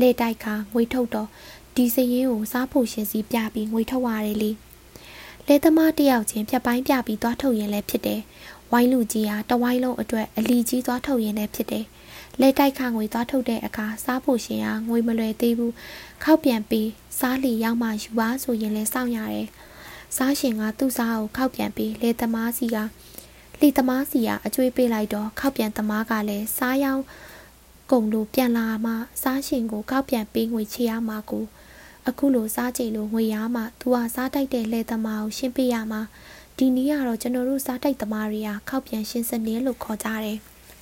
[0.00, 1.28] လဲတိုက်ခါငွေထုတ်တော့
[1.76, 4.50] ဒီစည်ရင်ကိုစားဖို့ရှင်စီပြပြီးငွေထုတ်ရတယ်လေ
[5.48, 8.20] လဲသမားတယောက်ချင်းဖြတ်ပိုင်းပြပြီးသွားထုတ်ရင်လည်းဖြစ်တယ်
[8.72, 11.84] ဝိုင်းလူကြီးဟာတဝိုင်းလုံးအတွက်အလီကြီးသွားထုတ်ရင်လည်းဖြစ်တယ်။
[12.40, 15.72] လက်တိုက်ခငွေသွားထုတ်တဲ့အခါစားဖို့ရှင်ဟာငွေမလွယ်သေးဘူး။
[16.22, 19.48] ခောက်ပြန်ပြီးစားလီရောက်မှယူပါဆိုရင်လည်းစောင့်ရတယ်။
[20.16, 22.76] စားရှင်ကသူ့စားကိုခောက်ပြန်ပြီးလေသမားစီက
[23.62, 27.02] လီသမားစီကအကျွေးပေးလိုက်တော့ခောက်ပြန်သမားကလည်းစားရောက်
[27.90, 31.44] ကုန်လို့ပြန်လာမှစားရှင်ကိုခောက်ပြန်ပေးငွေချေရမှာကို
[32.08, 36.00] အခုလိုစားကြည့်လို့ငွေရမှသူဟာစားတိုက်တဲ့လေသမားကိုရှင်းပေးရမှာ
[36.56, 40.38] ဒီနည်းကတော့ကျွန်တော်တို့စားတိုက်သမားတွေကခောက်ပြန်ရှင်းစနစ်လို့ခေါ်ကြတယ်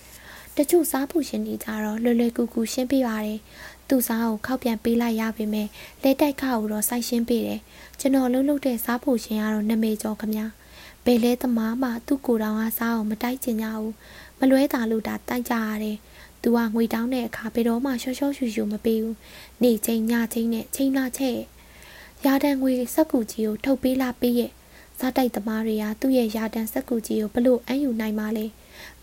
[0.57, 3.41] ။တချို့စားဖို့ရှင်တွေကြတော့လွယ်လွယ်ကူကူရှင်းပေးပါတယ်။
[3.89, 5.69] သူ့စားကိုခောက်ပြန်ပေးလိုက်ရပေမဲ့
[6.03, 7.61] လက်တိုက်ခါကိုတော့စိုက်ရှင်းပေးတယ်။
[8.01, 10.47] ကျွန်တော်လှုပ်လှုပ်တဲ့စားဖို့ရှင်ကတော့နမေကျော်ခမညာ။
[11.11, 13.93] ဘယ်လဲသမားမှသူ့ကိုယ်တော်ကစားအောင်မတိုက်ချင်ကြဘူး။
[14.39, 15.97] မလွဲတာလို့ဒါတိုက်ကြရတယ်။
[16.43, 19.17] သူကငွေတောင်းတဲ့အခါဘယ်တော့မှရှော့ရှော့ရှူရှူမပေးဘူး။
[19.63, 21.39] နေချင်းညချင်းနဲ့ချိန်လာချက်။
[22.25, 24.51] ရာတန်ငွေစက်ကူကြီးကိုထုတ်ပေးလာပေးရဲ့
[24.99, 28.47] စားတိုက်သမားတွေကသူ့ရဲ့ရာတန်စက်ကူကြီးကိုဘလို့အမ်းယူနိုင်မှလဲ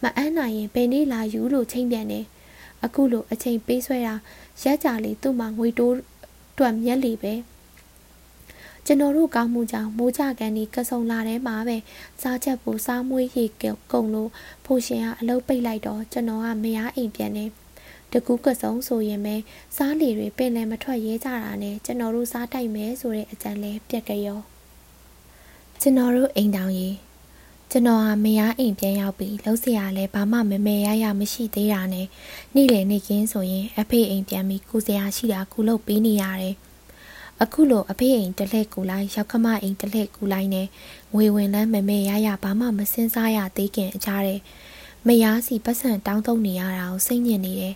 [0.01, 2.19] မအမ်းနိုင်ရင်ဘယ်နေ့လာယူလို့ချိန်ပြန်နေ
[2.83, 4.15] အခုလိုအချိန်ပေးဆွဲတာ
[4.63, 5.95] ရက်ကြလေသူ့မှာငွေတိုး
[6.57, 7.33] တွက်မျက်လီပဲ
[8.87, 11.77] ကျွန်တော်တို့ကောင်းမှုကြောင့်မိုးကြကန်ဒီကဆုံလာထဲမှာပဲ
[12.21, 13.45] စားချက်ပူစားမွေးရေ
[13.91, 14.29] ကုံလို့
[14.65, 17.45] ဖိုရှင်ကအလုပ်ပိတ်လိုက်တော့ကျွန်တော်ကမရအိမ်ပြန်နေ
[18.11, 19.35] တကူးကဆုံဆိုရင်ပဲ
[19.75, 24.39] စားလီတွေပင်လယ်မထွက်ရဲကြတာနဲ့ကျွန်တော်တို့စားတိုက်မယ်ဆိုတဲ့အကြံလဲပြက်ကြရော
[25.81, 26.95] ကျွန်တော်တို့အိမ်တောင်ကြီး
[27.71, 32.07] ကျွန်တော်ဟာမယားအိမ်ပြန်ရောက်ပြီးလှုပ်ရှားလဲဘာမှမမေရရမရှိသေးတာနဲ့
[32.55, 36.55] နေ့လယ်နေ့ကင်းဆိုရင်အဖေအိမ်ပြန်ပြီးကုစရာရှိတာကုလုပ်ပေးနေရတယ်
[37.43, 40.67] အခုလိုအဖေအိမ်တလှည့်ကူလိုက်ရောက်ခမအိမ်တလှည့်ကူလိုက်နဲ့
[41.13, 44.39] ငွေဝင်လန်းမမေရရဘာမှမစင်းစားရသေးခင်အကြတဲ့
[45.07, 47.75] မယားစီပတ်စံတောင်းတုံနေရတာကိုစိတ်ညစ်နေတယ်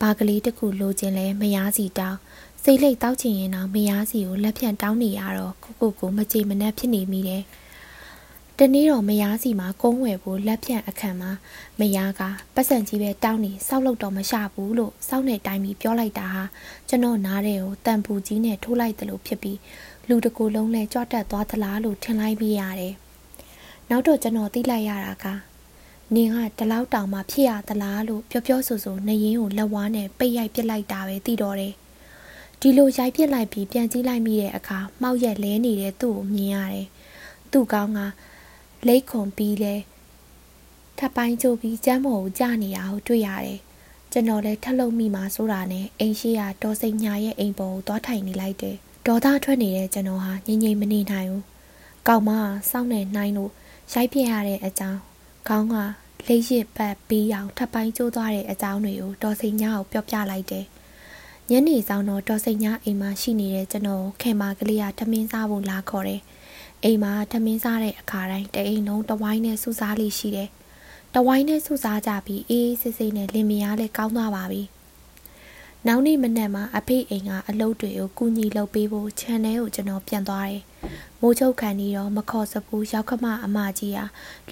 [0.00, 2.18] ဘာကလေးတခုလိုချင်လဲမယားစီတောင်း
[2.62, 7.42] စိတ်လိတ်တောက်ချင်ရင်တော့မယားစီကိုလက်ဖြန့်တောင်းနေရတော့ကိုကိုကိုမကြေမနက်ဖြစ်နေမိတယ်။
[8.60, 11.30] တနေ့တော့မယားစီမှာကုန်းဝယ်ဖို့လက်ဖြန့်အခန့်မှာ
[11.80, 12.20] မယားက
[12.54, 16.42] ပတ်စံကြီးပဲတောင်းနေစောက်လို့တော့မရှဘူးလို့စောက်နဲ့တိုင်းပြီးပြောလိုက်တာဟာ
[16.88, 19.58] ကျွန်တော်နားတဲ့ကိုတန်ပူကြီးနဲ့ထိုးလိုက်တယ်လို့ဖြစ်ပြီး
[20.08, 22.94] လူတကူလုံးလဲကြွတက်သွားသလားလို့ထင်လိုက်မိရတယ်။
[23.90, 25.26] နောက်တော့ကျွန်တော်သိလိုက်ရတာက
[26.14, 31.72] နင်ကတလောက်တောင်မှဖြစ်ရသလားလို့ပြောပြောဆိုဆိုနေရင်ကိုလက်ဝါးနဲ့ပိတ်ရိုက်ပစ်လိုက်တာပဲသိတော့တယ်။
[32.60, 36.86] ဒီလိုရိုက်ပစ်လိုက်ပြီးပြန်ကြည့်လိုက်မိတဲ့အခါမှောက်ရက်လဲနေတဲ့သူ့ကိုမြင်ရတယ်။
[37.52, 38.00] သူ့ကောင်းက
[38.86, 39.74] လိတ်ခုံပြီးလဲ
[40.98, 43.60] ထပ်ပိုင်းကျိုးပြီးကျမ်းမော်ကိုကြာနေတာကိုတွေ့ရတယ်။
[44.12, 51.42] ကျွန်တော်လည်းထက်လုံမိမှာဆိုတာနဲ့အိမ်ရှိရဒေါ်စိန်ညာရဲ့အိမ်ပေါ်ကိုသွားထိုင်နေလိုက်တယ်။ဒေါ်သားထွက်နေတဲ့ကျွန်တော်ဟာငြိမ်ငြိမ်မနေနိုင်ဘူး။
[52.08, 52.30] ကောက်မ
[52.70, 53.50] စောင့်နေနိုင်လို့
[53.92, 54.98] ရိုက်ပြရတဲ့အကြောင်း
[55.48, 55.74] ခေါင်းက
[56.26, 60.64] လိတ်ရစ်ပတ်ပြီးအောင်ထပ်ပိုင်းကျိုးသွားတဲ့အကြောင်းတွေကိုဒေါ်စိန်ညာကိုပြောပြလိုက်တယ်။
[61.50, 66.20] ညနေဆောင်တော့တော်စိန်ညာအိမ်မှာရှိနေတဲ့ကျွန်တော်ခင်မာကလေးကထမင်းစားဖို့လာခေါ်တယ်။
[66.84, 70.48] အိမ်မှာထမင်းစားတဲ့အခါတိုင်းတအိမ်လုံးတဝိုင်းနဲ့စူစားလေးရှိတယ်။
[71.14, 74.62] တဝိုင်းနဲ့စူစားကြပြီးအေးအေးဆေးဆေးနဲ့လင်မယားလည်းကောင်းသွားပါပြီ။
[75.86, 80.62] နောက်နေ့မနက်မှာအဖေအိမ်ကအလုပ်တွေကိုကူညီလုပ်ပေးဖို့ခြံထဲကိုကျွန်တော်ပြန်သွားတယ်။
[81.20, 84.04] မိုးချုပ်ခံပြီးတော့မခေါ်စပူရောက်ခမအမကြီးဟာ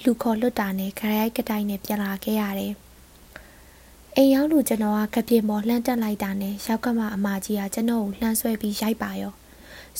[0.02, 2.72] လူခေါ်လွတ်တာနဲ့ခရိုက်ကတိုင်နဲ့ပြန်လာခဲ့ရတယ်။
[4.16, 9.32] အိမ်ရောက်လို့ကျွန်တော်ကကပြင်းပေါ်လှမ်းတက်လိုက်တာနဲ့ရောက်ကမှအမကြီးကကျွန်တော်ကိုလှမ်းဆွဲပြီးရိုက်ပါရော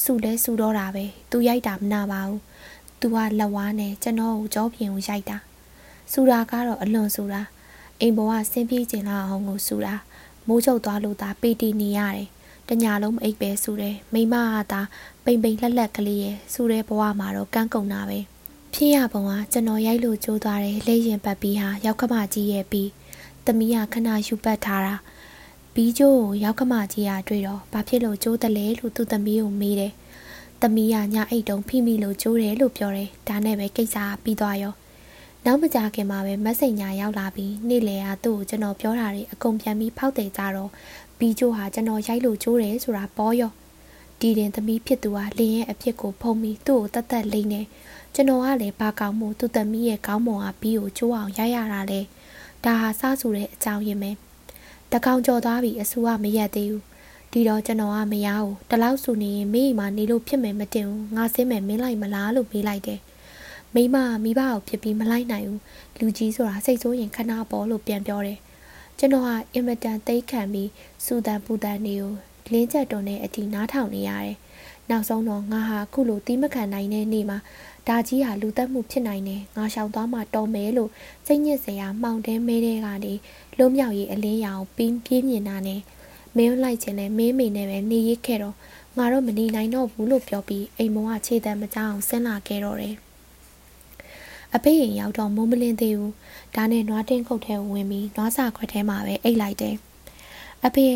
[0.03, 2.41] စူလဲစူတော့တာပဲသူရိုက်တာမနာပါဘူး
[3.01, 5.37] သူကလက်ဝါးနဲ့ကျွန်တော်ကိုကြောပြင်ကိုရိုက်တာ
[6.13, 7.43] စူတာကတော့အလွန်စူတာ
[8.01, 9.95] အိမ်ပေါ်ကဆင်းပြေးကျင်လာအောင်ကိုစူတာ
[10.47, 12.29] မိုးချုပ်သွားလို့သာပေတီနေရတယ်
[12.69, 14.81] တညာလုံးမအိပ်ပဲစူတယ်မိမကသာ
[15.25, 18.19] ပိန်ပိန်လှက်လက်ကလေးရဲ့စူတဲ့ဘဝမှာတော့ကန်းကုန်တာပဲ
[18.75, 22.91] ဖြစ်ရပုံကကျွန်တော်ရိုက်လို့ကြိုးသွားတယ်လက်ရင်ပတ်ပြီးဟာရောက်ခမကြီးရဲ့ပြီး
[23.45, 24.95] သမီးကခဏယူပတ်ထားတာ
[25.79, 29.93] ဘီးကျိုးကိုရောက်ခမကြီးကတွေ့တော့ဘာဖြစ်လို့ကျိုးတယ်လဲလို့သူ့သမီးကိုမေးတယ်
[30.63, 34.75] သမီးကညအိတ်တုံဖိမိလို့ကျိုးတယ်လို့ပြောတယ်ဒါနဲ့ပဲကိစ္စပြီးသွားရော
[35.45, 40.71] နောက်မကြခင်မှာပဲမက်ဆေ့ညာရောက်လာပြီးနေ့လယ်ကသူ့ကိုကျွန်တော်ပြောတာတွေအကုန်ပြန်ပြီးဖောက်တယ်ကြတော့
[41.19, 43.53] ဘီကျိုးဟာကျွန်တော်ရိုက်လို့ကျိုးတယ်ဆိုတာပေါ်ရော
[44.21, 47.61] ဒီတင်သမီးဖြစ်သူဟာလင်းရဲ့အဖြစ်ကိုဖုံးပြီးသူ့ကိုတတ်တတ်လိမ့်နေ
[48.15, 52.01] ကျွန်တော်ကလည်းဘာကောင်းမှုသူ့သမီးရဲ့ကောင်းမွန်အားပြီးကိုကျိုးအောင်ရရတာလဲ
[52.65, 54.13] ဒါဟာစားစုတဲ့အကြောင်းရင်းပဲ
[54.95, 56.83] တကောင်ကြော်သွားပြီအဆူကမရက်သေးဘူး
[57.33, 63.01] ဒဒီတော့ကျွန်တော်ကမရဘူးတလောက်ဆိုနေရင်မိအိမ်မှာနေလို့ဖြစ်မယ်မတင်ဘူးငါစင်းမယ်မင်းလိုက်မလားလို့မေးလိုက်တယ်
[63.75, 65.61] မိမမိဘကိုဖြစ်ပြီးမလိုက်နိုင်ဘူး
[65.99, 68.39] လူကြီးဆိုတာစိတ်ဆိုးရင်ခဏပေါ်လို့ပြန်ပြောတယ်
[68.99, 70.71] ကျွန်တော်ကအင်မတန်သိခံပြီး
[71.05, 72.13] စူတန်ပူတန်နေကို
[72.53, 74.37] လင်းချက်တုံနဲ့အတီနားထောင်နေရတယ်
[74.91, 77.39] နောက်ဆုံးတော့ငါဟာခုလိုတီးမခံနိုင်တဲ့နေ့မှာ
[77.89, 80.91] ဒါကြီးဟာလူသက်မှုဖြစ်နိုင်တယ်ငါရှောင်သွားမှတော်မယ်လို့
[81.27, 83.15] စိတ်ညစ်စရာမှောင်တဲမဲတဲ့ကနေ
[83.59, 85.81] လွံ့မြောက်ရေးအလင်းရောင်ပင်းပြင်းမြင်တာနဲ့
[86.37, 88.57] မင်းလိုက်ခြင်းနဲ့မင်းမိနဲ့ပဲနေရခဲ့တော့
[88.97, 92.95] ငါတို့မနေနိုင်တော့ဘူးလို့ပြောပြီးအိမ်မောကခြေတံမကြောက်ဆင်းလာခဲ့တော့တယ်
[94.55, 96.15] အဖေရင်ရောက်တော့မိုးမလင်းသေးဘူး
[96.55, 99.75] ဒါနဲ့နွားတင်းခုတ်ထဲဝင်ပြီးနွားစာခွက်ထဲမှာပဲအိတ်လိုက်တယ်
[100.67, 100.87] အဖေ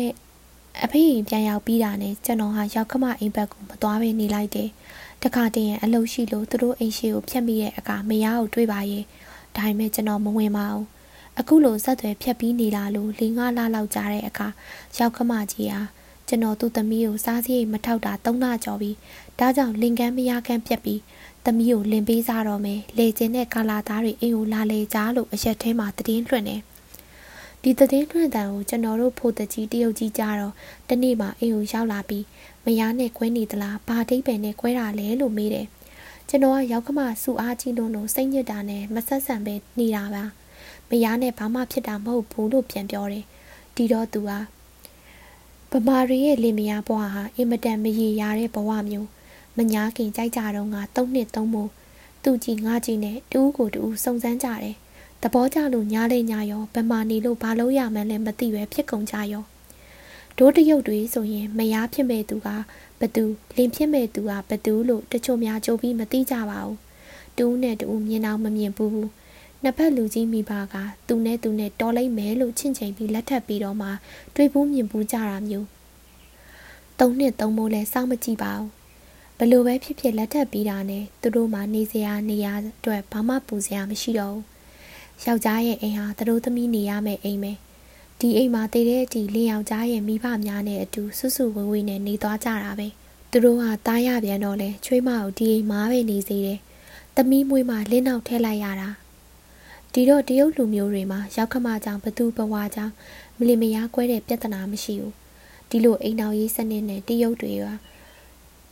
[0.83, 4.69] အဖေရင်ပြန်ရောက်ပြီးတာနဲ့ကျွန်တော်ဟာရောက်ခမအိမ်ဘက်ကိုမသွားဘဲနေလိုက်တယ်
[5.23, 9.03] တခါတည်းရင်အလုပ်ရှိလို့သူတို့အိမ်ရှိကိုဖြတ်မိတဲ့အခါမရကိုတွေးပါရဲ့
[9.55, 10.85] ဒါပေမဲ့ကျွန်တော်မဝင်ပါဘူး
[11.39, 14.47] အခုလိုဆက်သွယ်ဖြတ်ပြီးနေလာလို့၄၅လလောက်ကြာတဲ့အခါ
[14.97, 15.81] ရောက်ခမကြီးဟာ
[16.27, 18.95] ကျွန်တော်သူ့သမီးကိုစားစရိတ်မထောက်တာ၃လကျော်ပြီး
[19.39, 20.99] ဒါကြောင့်လင်ကန်းမရကန်းပြက်ပြီး
[21.45, 26.57] သမီးကိုလင်ပေးစားတော့မယ်လေကျင်တဲ့ကာလာသားတွေအိမ်ကိုလာလေကြလို့အရက်ထဲမှာတည်င်းလွှင့်နေ
[27.63, 30.53] ဒီတည်င်းလွှင့်တန်ကိုကျွန်တော်တို့ဖို့တကြီးတရုတ်ကြီးကြတော့
[30.89, 32.25] တနေ့မှအိမ်ကိုရောက်လာပြီး
[32.58, 35.67] မ ယားနဲ့ကွဲနေသလားဘာတိတ်ပယ်နဲ့ကွဲတာလဲလို့မေးတယ်
[36.29, 40.23] ကျွန်တော်ကရောက်ခမစူအားကြီးလုံးလို့စိတ်ညစ်တာနဲ့မဆက်ဆံပဲနေတာပါ
[40.89, 43.25] မယားနဲ့ဘာမှဖြစ်တာမဟုတ်ဘူးလို့ပြန်ပြောတယ်
[43.75, 44.31] ဒီတော့သူက
[45.71, 49.09] ဗမာရီရဲ့လင်မယားဘဝဟာအင်မတန်မရေရာတဲ့ဘဝမျိုး
[49.57, 51.69] မညာခင်ကြိုက်ကြတော့ငါ၃နှစ်၃မို့
[52.23, 54.75] သူကြည်ငါကြည်နဲ့တူးကိုတူးစုံစမ်းကြတယ်
[55.21, 59.43] သဘောကျလို့ညားလေးညာရောဗမာနေလို့ဘာလို့ရမှန်းလဲမသိပဲဖြစ်ကုန်ကြရော
[60.41, 62.47] ဒိုးတရုတ်တွေဆိုရင်မယားဖြစ်မဲ့သူက
[62.99, 63.23] ဘသူ
[63.55, 66.77] လင်ဖြစ်မဲ့သူကဘသူလို့တချို့များကြိုးပြီးမသိကြပါဘူး
[67.37, 69.07] တူးနဲ့တူးမြင်အောင်မမြင်ဘူး
[69.63, 70.75] နှစ်ဖက်လူကြီးမိဘက
[71.07, 73.89] သူနဲ့သူနဲ့တော်လိုက်မယ်လို့ချင့်ချိန်ပြီးလက်ထပ်ပြီးတော့မှ
[74.35, 75.67] တွေးဘူးမြင်ဘူးကြတာမျိုး
[76.99, 78.69] သုံးနှစ်သုံးမိုးလဲစောင့်မကြည့်ပါဘူး
[79.37, 87.53] ဘလို့ပဲဖြစ်ဖြစ်လက်ထပ်ပြီးတာနဲ့သူတို့မှနေစရာနေရာအတွက်ဘာမှပူစရာမရှိတော့ဘူးယောက်ျားရဲ့အိမ်ဟာသူတို့သမီးနေရမယ့်အိမ်ပဲ
[88.23, 92.87] ဒီအိမ်မှာတည်တဲ့အတီလင်းယောက်ျားရဲ့မိဘများနဲ့အတူဆွဆွဝေဝေနဲ့နေသွားကြတာပဲ
[93.31, 96.59] သူတို့ကတားရပြန်တော့လဲချွေးမကိုဒီအိမ်မှာပဲနေစေတယ်
[97.15, 98.89] သမီးမွေးမှလင်းနောက်ထဲလိုက်ရတာ
[99.93, 102.91] ဒီတော့တရုတ်လူမျိုးတွေမှာရောက်ခမကြောင်ဘသူဘဝကြောင်
[103.37, 105.13] မလီမယားကွဲတဲ့ပြဿနာမရှိဘူး
[105.69, 107.65] ဒီလိုအိမ်တော်ရေးစနစ်နဲ့တရုတ်တွေက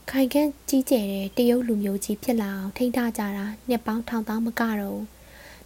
[0.10, 5.02] ခိုင်ခန့်ကြီးကျယ်တဲ့တရုတ်လူမျိုးကြီးဖြစ်လာအောင်ထိန်းထားကြတာနှစ်ပေါင်းထောင်သောမကတော့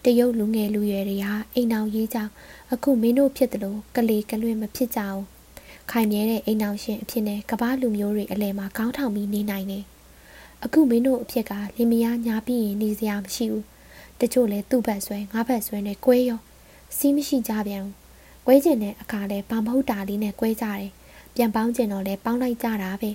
[0.06, 2.30] တရုတ်လူငယ်လူရွယ်တွေဟာအိမ်တော်ရေးကြောင်
[2.74, 5.26] အခုမင်းတို့ဖြစ်တယ်လို့ကလေးကလွင်မဖြစ်ကြဘူး
[5.92, 9.84] ခိုင်မြဲတဲ့အိမ်တော်ရှင်အဖြစ်နဲ့ကဘာလူမျိုးတွေအလဲမှာခေါင်းထောင်ပြီးနေနိုင်တယ်
[10.64, 13.66] အခုမင်းတို့အဖြစ်ကလင်မယားညာပြီးရင်နေစရာမရှိဘူး
[14.20, 16.40] တချို့လဲသူ့ဘက်ဆွဲငါးဘက်ဆွဲနဲ့ကွဲရော
[16.98, 17.96] စီးမရှိကြပြန်ဘူး
[18.46, 20.90] ကွဲကျင်တဲ့အခါလဲဘာမဟုတ်တာလေးနဲ့ကွဲကြတယ်
[21.36, 23.12] ပြန်ပေါင်းကျင်တော့လဲပေါင်းလိုက်ကြတာပဲ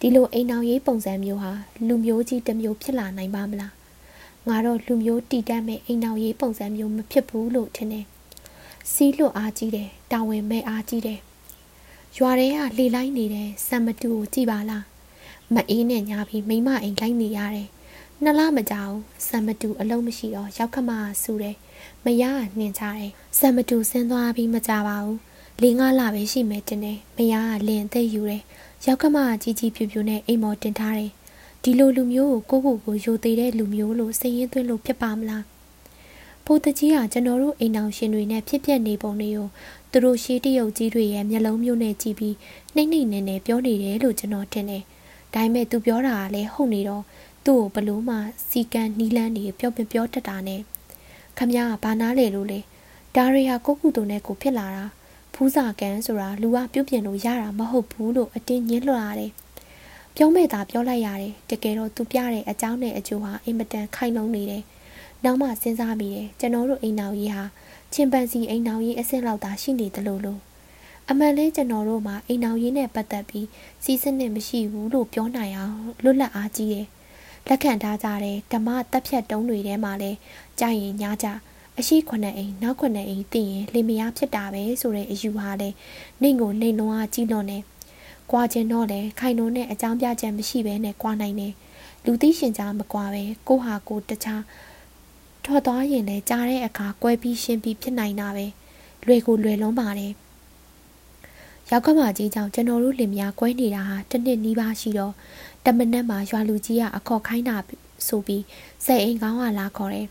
[0.00, 1.52] ဒီလိုအိမ်အောင်ရေးပုံစံမျိုးဟာ
[1.86, 3.72] လူမျိုးကြီးတစ်မျိုးဖြစ်လာနိုင်ပါမလား
[4.48, 8.06] ငါတော့လူမျိုးတည်တတ်မဲ့အိမ်အောင်ရေးပုံစံမျိုးမဖြစ်ဘူးလို့ထင်တယ်
[8.92, 11.20] စီးလွတ်အားကြီးတယ်တာဝန်မဲ့အားကြီးတယ်
[12.16, 14.84] ရွာထဲကလေလိုက်နေတဲ့စံမတူကိုကြည်ပါလား
[15.54, 17.68] မအေးနဲ့ညာပြီးမိမအိမ်လိုက်နေရတယ်
[18.22, 18.94] နှစ်လမကြောက်
[19.28, 20.90] စံမတူအလုံးမရှိတော့ရောက်ခမ
[21.22, 21.56] ဆူတယ်
[22.04, 22.24] မရ
[22.58, 25.18] နှင်ချတယ်စံမတူဆင်းသွားပြီးမကြပါဘူး
[25.62, 28.42] လေးငါးလပဲရှိမယ်တင်တယ်မရကလင်သိယူတယ်
[28.86, 31.10] ရောက်ကမကြီးကြီးဖြူဖြူနဲ့အိမ်မော်တင်ထားတယ်
[31.66, 35.44] ဒီလိုလူမျိုးကိုကိုကိုကိုယိုသေးတဲ့လူမျိုးလို့စိတ်ရင်းသွင်းလို့ဖြစ်ပါမလား
[36.44, 39.48] ဖိုးတကြီးကကျွန်တော်တို့အိမ်အောင်ရှင်တွေနဲ့ဖြစ်ပျက်နေပုံတွေကို
[39.90, 42.36] သူတို့ရှေးတရုတ်ကြီးတွေရဲ့မျက်လုံးမျိုးနဲ့ကြည့်ပြီး
[42.74, 44.82] နှိမ့်နှိမ့်နေနေပြောနေတယ်လို့ကျွန်တော်ထင်တယ်
[45.34, 47.04] ဒါပေမဲ့သူပြောတာကလည်းဟုတ်နေတော့
[47.46, 48.16] သူ့ကိုဘလို့မှ
[48.48, 50.60] စီကံနီလန်းနေပြောပြပြောတတ်တာနဲ့
[51.38, 52.60] ခမရကဘာနာလေလို့လေ
[53.16, 54.84] ဒါရီဟာကိုကုတုနဲ့ကိုဖြစ်လာတာ
[55.34, 59.32] ဖူးစာကန်ဆိုတာလူကပြုတ်ပြင်လို့ရတာမဟုတ်ဘူးလို့အတင်းညင်းလွှတ်ရတယ်
[60.16, 64.62] ပြောမဲ့တာပြောလိုက်ရတယ်တကယ်တော့သူပြတဲ့အကြောင်းနဲ့အကျိုးဟာအင်မတန်ခိုင်လုံနေတယ်
[65.24, 67.44] နောက်မှစဉ်းစားမိတယ်ကျွန်တော်တို့အိမ်နောက်ကြီးဟာ
[67.92, 70.40] ချင်ပန်စီအိမ်နောက်ကြီးအဆင့်လောက်သာရှိနေတယ်လို့လို့
[71.10, 73.46] အမှန်လဲကျွန်တော်တို့မှာအိမ်နောက်ကြီးနဲ့ပတ်သက်ပြီး
[73.84, 76.86] စီးစနစ်မရှိဘူးလို့ပြောနိုင်အောင်လွတ်လပ်အားကြီးတယ်
[77.48, 80.10] လက်ခံထားကြတဲ့ဓမ္မတက်ဖြတ်တုံးတွေထဲမှာလဲ
[80.58, 81.26] ကြာရင်ညားကြ
[81.78, 85.68] အရှိခွနဲ့အိမ်နောက်ခွနဲ့အိမ်တည်ရင်လင်မယားဖြစ်တာပဲဆိုတဲ့အယူဟာလဲ
[86.20, 87.58] နှိမ်ကိုနှိမ်လုံးအားကြီးလွန်နေ
[88.32, 91.52] ကွာခြင်းတော့လဲခိုင်လုံးနဲ့အကြောင်းပြချက်မရှိဘဲနဲ့ကွာနိုင်တယ်
[92.04, 94.42] လူသိရှင်ကြားမကွာပဲကိုဟာကိုတခြား
[95.44, 98.46] ထွက်သွားရင်လည်းကြားတဲ့အခါကွဲပြီးရှင်းပြီးဖြစ်နိုင်တာပဲ
[99.06, 100.12] လွယ်ကိုလွယ်လုံးပါတယ်
[101.70, 105.14] ရောက်ကမကြီးကြောင့်ကျွန်တော်တို့လင်မယားကွဲနေတာဟာတစ်နှစ်နီးပါးရှိတော့
[105.64, 107.56] တမနက်မှာရွာလူကြီးကအခေါ်ခိုင်းတာ
[108.08, 108.42] ဆိုပြီး
[108.84, 110.08] စိတ်အိမ်ကောင်းကလာခေါ်တယ်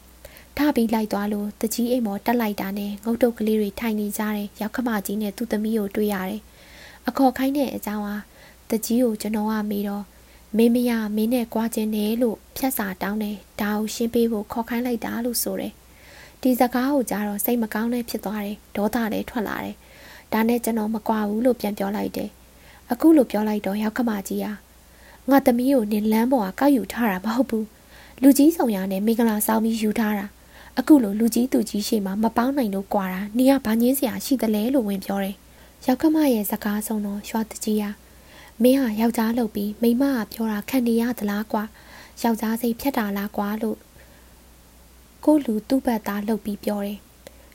[0.58, 6.42] ထပြီးလိုက်သွားလို့တကြီးအိမ်မော်တက်လိုက်တာနဲ့ငုတ်တုတ်ကလေးတွေထိုင်နေကြတယ်ရောက်ခမကြီးနဲ့သူ့သမီးကိုတွေ့ရတယ်
[7.08, 8.16] အခေါ်ခိုင်းတဲ့အကြောင်းဟာ
[8.70, 10.04] တကြီးကိုကျွန်တော်ကမေးတော့
[10.58, 15.74] မင်းမရမင်းနဲ့ကြွားခြင်းတယ်လို့ဖြတ်စာတောင်းတယ်ဒါကိုရှင်းပေးဖို့ခေါ်ခိုင်းလိုက်တာလို့ဆိုတယ်
[16.42, 19.76] ဒီစကားကိုကြားတော့စိတ်မကောင်းနဲ့ဖြစ်သွားတယ်ဒေါသလည်းထွက်လာတယ်
[20.34, 22.30] ဒါနဲ့ကျွန်တော်မကွာဘူးလို့ပြန်ပြောလိုက်တယ်
[22.92, 24.52] အခုလိုပြောလိုက်တော့ရောက်ခမကြီးဟာ
[25.30, 27.68] ငါသမီးကိုနင်လမ်းပေါ်ကကောက်ယူထားတာမဟုတ်ဘူး
[28.22, 30.26] လူကြီးဆောင်ရနဲ့မင်္ဂလာဆောင်ပြီးယူထားတာ
[30.80, 35.36] အခုလိုလူကြီးသူကြီးရှိမှမပေါင်းနိုင်လို့ကြွာတာနေကဘာငင်းစရာရှိသလဲလို့ဝင်ပြောတယ်
[35.88, 37.89] ရောက်ခမရဲ့စကားဆုံးတော့ရွှာတကြီးဟာ
[38.63, 41.63] မင်းဟာယောက်ျားလုပ်ပြီးမိမကပြောတာခံနေရသလားကွာ
[42.24, 43.78] ယောက်ျားစိတ်ဖြတ်တာလားကွာလို့
[45.26, 47.00] ကိုလူသူ့ဘက်သားလှုပ်ပြီးပြောတယ်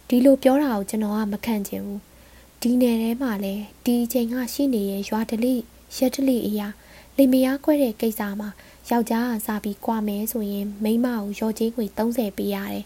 [0.08, 2.00] ဒီလိုပြောတာကိုကျွန်တော်ကမခံချင်ဘူး
[2.60, 5.54] ဒီနယ်ထဲမှာလဲဒီအချိန်ကရှိနေရဲ့ရွာတလိ
[5.96, 6.68] ရက်တလိအရာ
[7.16, 8.48] လိမယားခွဲတဲ့ကိစ္စမှာ
[8.90, 12.84] ယောက်ျားကစပြီးကြွားမယ်ဆိုရင်မိန်းမကိုရော်ချင်းငွေ30ပေးရတယ်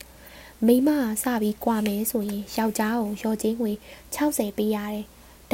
[0.66, 0.90] မိန်းမ
[1.22, 3.72] ကစပြီးကြွားမယ်ဆိုရင်ယောက်ျားကိုရော်ချင်းငွေ
[4.14, 5.04] 60ပေးရတယ်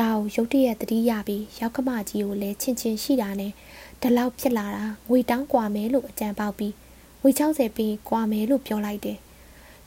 [0.00, 3.52] ဒါကိုရုတ်တရက်တတိယပြီးရောက်ကမကြီးကိုလည်းချင်းချင်းရှိတာနဲ့
[4.00, 6.74] ဒီလောက်ဖြစ်လာတာငွေတောင်းကွာမယ်လို့အကြံပေါက်ပြီး
[7.20, 9.18] ငွေ60ပြီးကွာမယ်လို့ပြောလိုက်တယ်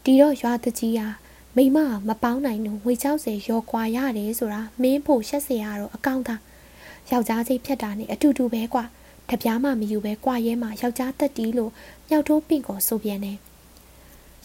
[0.04, 1.08] ဒီတော့ရွာတကြီးဟာ
[1.56, 6.42] မိမမပေါင်းနိုင်လို့ငွေ60ရောကွာရတယ်ဆိုတာမင်းဖို့ရှက်စရာတော့အကောင့်သား
[7.12, 8.84] ယောက်ျားစိတ်ဖြတ်တာနဲ့အတူတူပဲကွာ
[9.30, 11.72] တပြားမှမယူပဲကွာရဲမှာယောက်ျားတက်တီးလို့
[12.10, 13.38] မြောက်ထိုးပင့်ကိုဆိုပြန်တယ်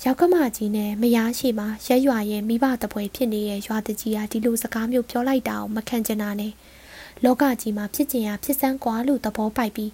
[0.03, 6.53] ရောက်ကမကြီးနဲ့မယားရှိမှရဲရွာရဲ့မိဘတပွဲဖြစ်နေတဲ့ရွာတကြီးဟာဒီလိုစကားမျိုးပြောလိုက်တာကိုမခံချင်တာနဲ့
[7.25, 9.93] လောကကြီးမှာဖြစ်ကျင်ရဖြစ်စမ်းကွာလို့သဘောပိုက်ပြီး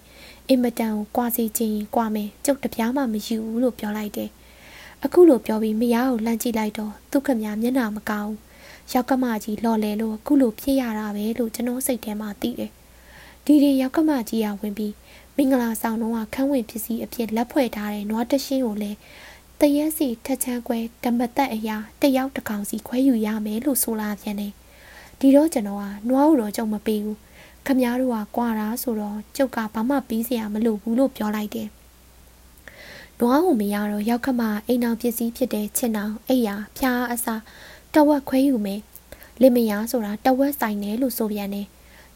[0.49, 4.29] အင်မတန်ကိုကွာစီခြင်းကွာမယ်ကျုပ်တပြားမှမယူဘူးလို့ပြောလိုက်တယ်
[5.03, 8.33] အခုလိုပြောပြီးမယားကိုလှမ်းကြည့်လိုက်တော့သူ့ခမမျက်နှာမကောင်း
[8.93, 12.71] ရောက်ကမကြီးလော်လဲလို့အခုလိုဖြစ်ရတာပဲလို့ကျွန်တော်စိတ်ထဲမှာသိတယ်
[13.45, 14.93] ဒီဒီရောက်ကမကြီးကဝင်ပြီး
[15.35, 18.97] မင်္ဂလာဆောင်တော့ခန်းဝင်ပစ္စည်းအဖြစ်လက်ဖွဲ့ထားတဲ့နွားတရှင်းကိုလည်း
[19.65, 24.53] တရက်စီထက်ချမ်းခွဲဓမ္မသက်အရာတယောက်တစ်ကောင်စီခွဲယူရမယ်လို့ဆိုလာပြန်တယ်
[25.19, 27.17] ဒီတော့ကျွန်တော်ကနွားကိုတော့ကြုံမပေးဘူး
[27.65, 31.67] ခမည်းတော်ကကွာတာဆိုတော့ကျုပ်ကဘာမှပြီးစရာမလိုဘူးလို့ပြောလိုက်တယ်
[33.19, 37.35] နွားကိုမရတော့ရောက်ခမအိမ်အောင်ပစ္စည်းဖြစ်တဲ့ချင်အောင်အိယာဖျားအစာ
[37.93, 38.81] တဝက်ခွဲယူမယ်
[39.41, 41.67] လင်မယားဆိုတာတဝက်ဆိုင်တယ်လို့ဆိုပြန်တယ်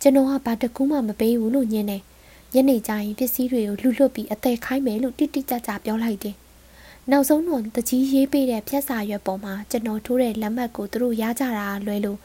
[0.02, 2.02] ကျွန်တော်ကဘာတကူးမှမပေးဘူးလို့ညင်းတယ်
[2.54, 6.36] ညနေကျရင်ပစ္စည်းတွေကိုလှုပ်လွတ်ပြီးအသက်ခိုင်းမယ်လို့တိတိကျကျပြောလိုက်တယ်
[7.12, 12.20] နောက်ဆုံးတော့တကြီးရေးပေးတဲ့ဖြက်စာရွက်ပေါ်မှာကျွန်တော်ထိုးတဲ့လက်မှတ်ကိုသူတို့ရကြတာလွဲလို့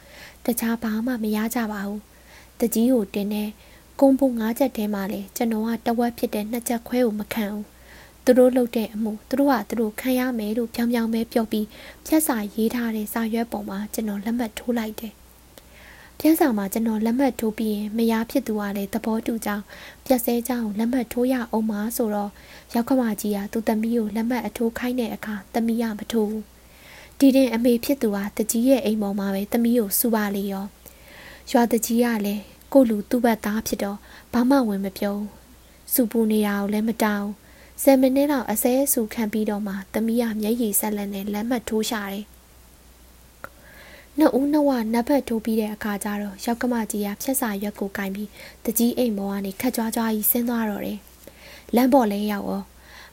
[0.44, 2.00] တခြားဘာမှမရကြပါဘူး
[2.60, 3.48] တကြီးကိုတင်တဲ့
[4.00, 7.66] ကုန်းပုံ၅ချက်ထဲမှာလေကျွန်တော်ကတဝက်ဖြစ်တဲ့နှစ်ချက်ခွဲကိုမခံဘူး
[8.24, 11.66] သူတို့လုပ်တဲ့အမှုသူတို့ကသူတို့ခံရမယ်လို့ပြောင်ပြောင်ပဲပြောပြီး
[12.06, 15.14] ဖြတ်စာရေးထားတဲ့စာရွက်ပေါ်မှာကျွန်တော်လက်မှတ်ထိုးလိုက်တယ်။
[16.22, 19.64] ဖြတ်စာမှာကျွန်တော်လက်မှတ်ထိုးပြီးရင်မယားဖြစ်သူကလည်းသဘောတူကြောင်း
[20.04, 22.30] ပြက်စဲကြောင်းလက်မှတ်ထိုးရအောင်ပါဆိုတော့
[22.74, 26.44] ရောက်ခမကြီးကသူ့သမီးကိုလက်မှတ်အထိုးခိုင်းတဲ့အခါသမီးကမထိုးဘူး။
[27.18, 30.66] ဒီတင်အမေဖြစ်သူကတကြီးရဲ့အိမ်ပေါ်မှာပဲသမီးကိုစူပါလေရော။
[31.50, 33.98] ရွာတကြီးကလည်းကိုလူသူ့ဘက်သားဖြစ်တော့
[34.32, 35.28] ဘာမှဝင်မပြောဘူး။
[35.92, 37.26] စူပူနေတာကိုလည်းမတောင်း။
[37.82, 42.26] 10မိနစ်လောက်အစဲဆူခံပြီးတော့မှသမီးကမျက်ရည်ဆက်လက်နဲ့လက်မှတ်ထိုးရှာတယ်။
[44.22, 48.28] နှစ်ဦးနှစ်ဝနတ်ဘက်ထိုးပြီးတဲ့အခါကျတော့ရောက်ကမကြီးကဖြက်စာရွက်ကိုကင်ပြီး
[48.64, 50.98] တကြီးအိမ်ပေါ်ကနေခက်ကြွားကြွားကြီးဆင်းသွားတော့တယ်။
[51.74, 52.64] လမ်းပေါ်လဲရောက်တော့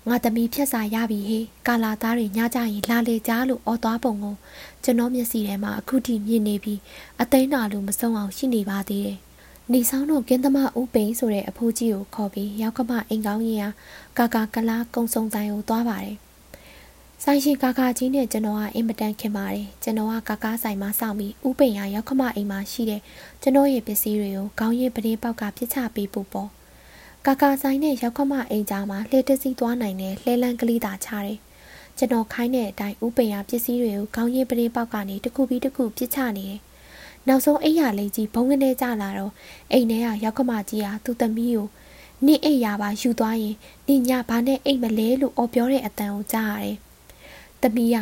[0.08, 4.36] ငါသမီးဖြက်စာရပြီဟေးကာလာသားတွေညကြရင်လာလေကြားလို့អော်သွားပုံကို
[4.84, 6.80] ကျွန်တော်မျက်စိထဲမှာအခုထိမြင်နေပြီး
[7.22, 9.18] အသိန်းနာလို့မဆုံးအောင်ရှိနေပါသေးတယ်
[9.72, 13.72] နေဆောင်တော့ကင်းသမဦးပိန်ဆိုတဲ့အဖိုးကြီးကိုခေါ်ပြီးရောက်ကမအိမ်ကောင်းရင်
[14.18, 16.18] ကာကာကလားကုံစုံဆိုင်ကိုသွားပါတယ်။
[17.24, 23.02] ဆိုင်ရှင်ကာကာကြီးနဲ့ကျွန်တော်ကအင်မတန်ခင်ပါတယ်။ကျွန်တော်ကကာကာဆိုင်မှာစောင့်ပြီးဦးပိန်ရရောက်ခမအိမ်မှာရှိတဲ့
[23.42, 26.50] ကျွန်တော်ရဲ့ပစ္စည်းတွေကိုခေါင်းရင်းပတင်းပေါက်ကပြစ်ချပေးဖို့ပေါ့။
[27.26, 31.38] ကာကာဆိုင်နဲ့ရောက်ခမအိမ်ကြားမှာလှည့်တစီသွားနိုင်တဲ့လှဲလန်းကလေးသာချတယ်။
[31.98, 36.60] ကျွန်တော်ခိုင်းတဲ့အတိုင်းဦးပိန်ရပစ္စည်းတွေကိုခေါင်းရင်းပတင်းပေါက်ကနေတစ်ခုပြီးတစ်ခုပြစ်ချနေတယ်။
[37.28, 39.34] နောက်ဆုံးအိယာလေးကြီးဘုံကနေကြလာတော့
[39.72, 41.68] အိမ်ထဲကရောက်ခမကြီးဟာသူ့သမီးကို
[42.26, 43.56] နင့်အိပ်ရာပါယူသွားရင်
[43.88, 46.78] နင့်ညဘာနဲ့အိပ်မလဲလို့အော်ပြောတဲ့အတန်ကိုကြားရတယ်။
[47.63, 47.97] သမီးက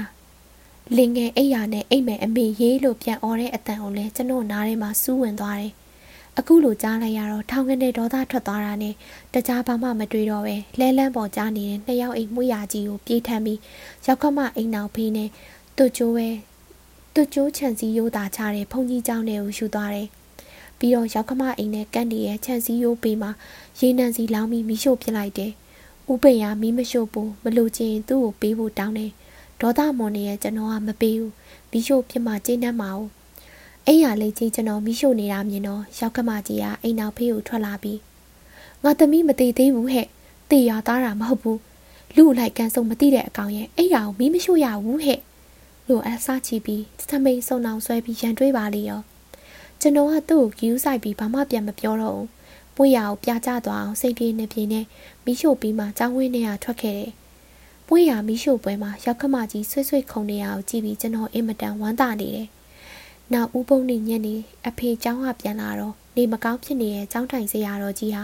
[0.96, 5.72] လင်ငယ်အိပ်ရာနဲ့အိပ်မယ်အမေရေးလို့ပြန်អော်တဲ့အတန်ကိုလည်းကျွန်တော်နားထဲမှာစူးဝင်သွားတယ်။
[6.38, 8.94] အခုလိုကြားလိုက်ရတော့ထောင်ကနေဒေါသထွက်သွားတာနဲ့
[9.34, 13.58] တခြားဘာမှမတွေ့တော့ပဲလဲလန်းပေါ်ကြားနေတဲ့နှစ်ယောက်အိမ်မှုရာကြီးကိုပြေးထမ်းပြီး
[14.06, 15.28] ရောက်ခမအိမ်နောက်ဖေးနဲ့
[15.76, 16.28] သူ့ကျိုးပဲ
[17.14, 20.08] သူ့ကျိုးချန်စီရိုးတာချတဲ့ဖုန်ကြီးเจ้าနဲ့ကိုယူသွားတယ်။
[20.78, 23.30] ပြီးတော့ရောက်ခမအိမ်နဲ့ကန့်တီရဲ့ခြံစည်းရိုးပေးမှာ
[23.80, 25.52] ရေနံစီလောင်းပြီးမိရှို့ပြလိုက်တယ်။
[26.10, 29.10] ဦးပိန်ကမီးမရှို့ဘူးမလို့ချင်းသူ့ကိုပေးဖို့တောင်းတယ်။
[29.61, 31.31] ဒေါသမွန်နေရဲ့ကျွန်တော်ကမပေးဘူး။
[31.71, 33.05] မိရှို့ပြမှကျင်းနှမ်းမအောင်။
[33.85, 37.99] အဲ့ရလေးကြီးကျွန်တော်မိရှို့နေတာမြင်တော့ရောက်ခမကြီးကအိမ်နောက်ဖေးကိုထွက်လာပြီး
[38.83, 40.07] ငါသမီးမသေးသေးဘူးဟဲ့။
[40.49, 41.57] တေရသားတာမဟုတ်ဘူး။
[42.15, 45.19] လူလိုက်ကန်စုံမသိတဲ့အကောင်ရဲ့အဲ့ရကိုမီးမရှို့ရဘူးဟဲ့။
[45.87, 49.01] လို့အဆာချီပြီးသမိန်စုံအောင်ဆွဲပြီးရန်တွေးပါလေရော။
[49.81, 52.27] ကျွန်တော်ကသူ့ကိုကြည့်ဆိုင်ပြီးဘာမှပြန်မပြောတော့ဘူး
[52.75, 54.85] မွေရကိုပြကြသွားအောင်စိတ်ပြေးနေပြေးနဲ့
[55.25, 57.11] မိရှို့ပြီးမှចောင်းဝင်းထဲကထွက်ခဲ့တယ်
[57.87, 62.47] ပွင့်ရမီးရှို့ပွဲမှာရောက်ခမကြီးဆွေ့ဆွေ့ခုံနေရအောင်ကြည့်ပြီးကျွန်တော်အင်မတန်ဝမ်းသာနေတယ်။
[63.33, 64.35] နောက်ဦးပုံနဲ့ညနေ
[64.67, 68.23] အဖေကျောင်းကပြန်လာတော့နေမကောင်းဖြစ်နေတဲ့ကျောင်းထိုင်စရာတော်ကြီးဟာ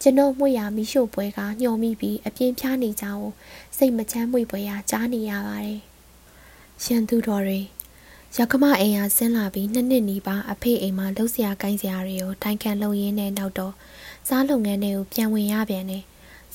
[0.00, 3.26] ကျွန်တော်မှုရမီးရှို့ပွဲကညှော်မိပြီးအပြင်းပြားနေကြအောင်
[3.76, 5.80] စိတ်မချမ်းမွေ့ပွဲရကြားနေရပါတယ်။
[6.84, 7.60] ရန်သူတော်တွေ
[8.36, 13.74] ရကမအိမ်ဟာဆင်းလာပြီးနှစ်နှစ်နီးပါးအဖေအိမ်မှာလှုပ်ရှားကိုင်းစရာတွေကိုတိုင်ခံလုံရင်းနဲ့နောက်တော့
[14.28, 16.02] စားလုပ်ငန်းတွေကိုပြန်ဝင်ရပြန်တယ်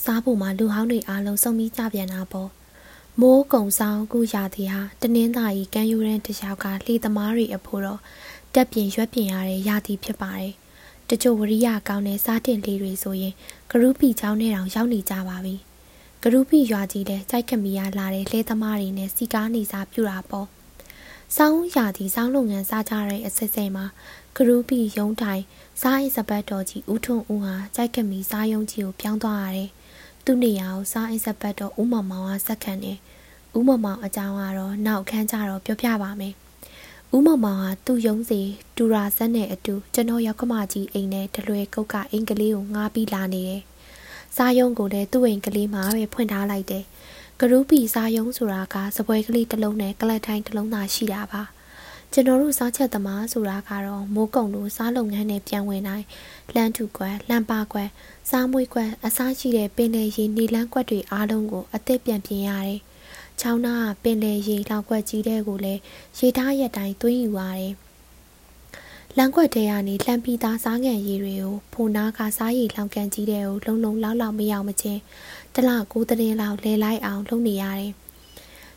[0.04, 2.50] စားဖို့မှလူဟောင်းတွေအားလုံးစုံပြီးကြပြန်တာပေါ့။
[3.22, 8.00] မိုးကုံဆောင်ကုရာသီဟာတနင်္သာရီကမ်းရိုးတန်းတလျှောက်ကလှေသမားတွေအဖို့တော့
[8.54, 10.54] တက်ပြင်ရွက်ပြင်ရတဲ့ရာသီဖြစ်ပါတယ်။
[11.10, 13.34] တချို့ဝရိယကောင်းတဲ့စားတင်လေးတွေဆိုရင်
[13.72, 15.56] ဂရုပီချောင်းထဲတောင်ရောက်နေကြပါပြီ
[16.22, 20.48] ဂရုပီရွာကြီးလည်းစိုက်ခမီရလာတဲ့လဲသမားတွေနဲ့စီကားနေစားပြူတာပေါ့
[21.36, 23.86] စောင်းရာသီစောင်းလုပ်ငန်းစားကြတဲ့အစစ်စိမ်မှာ
[24.36, 25.44] ဂရုပီရုံးတိုင်
[25.82, 29.70] စားအိစပတ်တော်ကြီးဦးထွန်းဦးဟာစိုက်ခမီစားရုံကြီးကိုပြောင်းသွားရတယ်
[30.30, 32.98] သူ့နေရာကိုစားအိစပတ်တော်ဦးမောင်မောင်ကစက်ခံတယ်
[33.58, 36.34] ဦးမောင်မောင်အကြောင်းကတော့နောက်ခန်းကြတော့ပြောပြပါမယ်
[37.16, 38.42] ဦးမောင်မောင်ဟာသူ့ရုံးစီ
[38.78, 43.62] ဒူရာဇက်နဲ့အတူကျွန်တော်ရောက်ကမကြီးအိမ်နဲ့တလွယ်ကုတ်ကအင်္ဂလိပ်ကိုငားပြီးလာနေတယ်။
[44.36, 46.84] စားယုံကိုလည်းသူ့အိမ်ကလေးမှာပဲဖွင့်ထားလိုက်တယ်။
[47.40, 51.44] ဂရူပီစားယုံဆိုတာကစပွဲကလေးတစ်လုံးနဲ့ကလတ်တိုင်းတစ်လုံးသာရှိတာပါ။
[52.14, 56.06] ကျွန်တော်တို့စားချက်သမားဆိုတာကတော့မိုးကုံတို့စားလုပ်ငန်းနဲ့ပြန်ဝင်တိုင်း
[56.56, 57.90] လမ်းထူကွက်လမ်းပါကွက်
[58.30, 62.80] စားမွေးကွက်အစားရှိတဲ့ပင်လယ်ရေနေလန်းကွက်တွေအားလုံးကိုအသက်ပြန်ပြင်ရတယ်။
[63.40, 65.82] ချောင်းနာကပင်လေရေလောက်ကွက်ကြီးတဲ့ကိုလည်း
[66.20, 67.74] ရေထားရက်တိုင်းသွင်းယူရတယ်။
[69.18, 75.02] လမ်းကွက်ထဲကနေလှမ်းပြီးသားစားငံရည်တွေကိုဖိုနာကစားရည်လောင်ကန်ကြီးတဲ့ကိုလုံလုံလောက်လောက်မရောက်မချင်း
[75.56, 77.92] တလကိုးတဲ့လောက်လဲလိုက်အောင်လုပ်နေရတယ်။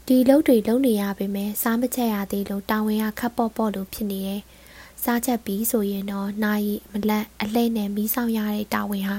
[0.07, 4.41] ဒီလုပ်တွေလုပ်နေရပေမဲ့စားမချက်ရသေးလို့တာဝန်ကခပ်ပေါ့ပေါ့လို့ဖြစ်နေတယ်။
[5.03, 9.17] စားချက်ပြီးဆိုရင်တော့နာရီမလက်အလှဲ့နဲ့မီးဆောင်ရတဲ့တာဝန်ဟာ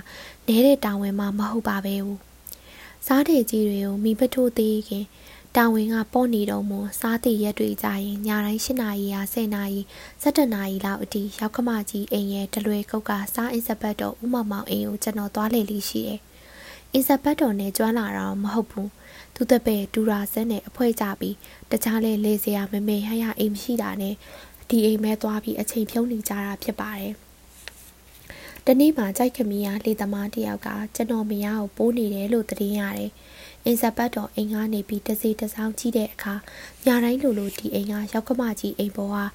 [0.48, 2.20] နဲတဲ့တာဝန်မှမဟုတ်ပါပဲဘူး။
[3.08, 5.06] စားတဲ့ကြီးတွေကိုမိပထိုးသေးခင်
[5.58, 9.80] တာဝန်ကပေါ့နေတော့မှစားသည့်ရက်တွေကြရင်ညတိုင်း၈နာရီရာ၁၀နာရီ
[10.24, 16.20] ၁၇နာရီလောက်အထိရောက်ခမကြီးအိမ်ရဲ့တလွယ်ကုတ်ကစားအင်စပတ်တော်ဥမမောင်အိမ်ကိုကျွန်တော်သွားလေလေးရှိတယ်။
[16.94, 18.90] အင်စပတ်တော်နဲ့ကျွမ်းလာတာမဟုတ်ဘူး။
[19.44, 21.36] သူတပည့်ဒူရာစက်နဲ့အဖွဲကြပြီး
[21.72, 24.16] တခြားလဲလေစရာမမေဟရအိမ်မရှိတာနဲ့
[24.70, 27.14] ဒီအိမ်မဲသွားပြီးအချိန်ဖြုံးနေကြတာဖြစ်ပါတယ်။
[28.66, 33.12] တနေ့မှကြိုက်ခမီးရလေသမားတယောက်ကကျွန်တော်မယားကိုပိုးနေတယ်လို့သတင်းရတယ်။
[33.66, 36.34] အင်ဇပတ်တော်အိမ်ကနေပြီးတစီတစောင်းကြည့်တဲ့အခါ
[36.86, 39.26] ညတိုင်းလိုလိုဒီအိမ်ကရောက်ကမကြီးအိမ်ပေါ်ဟာ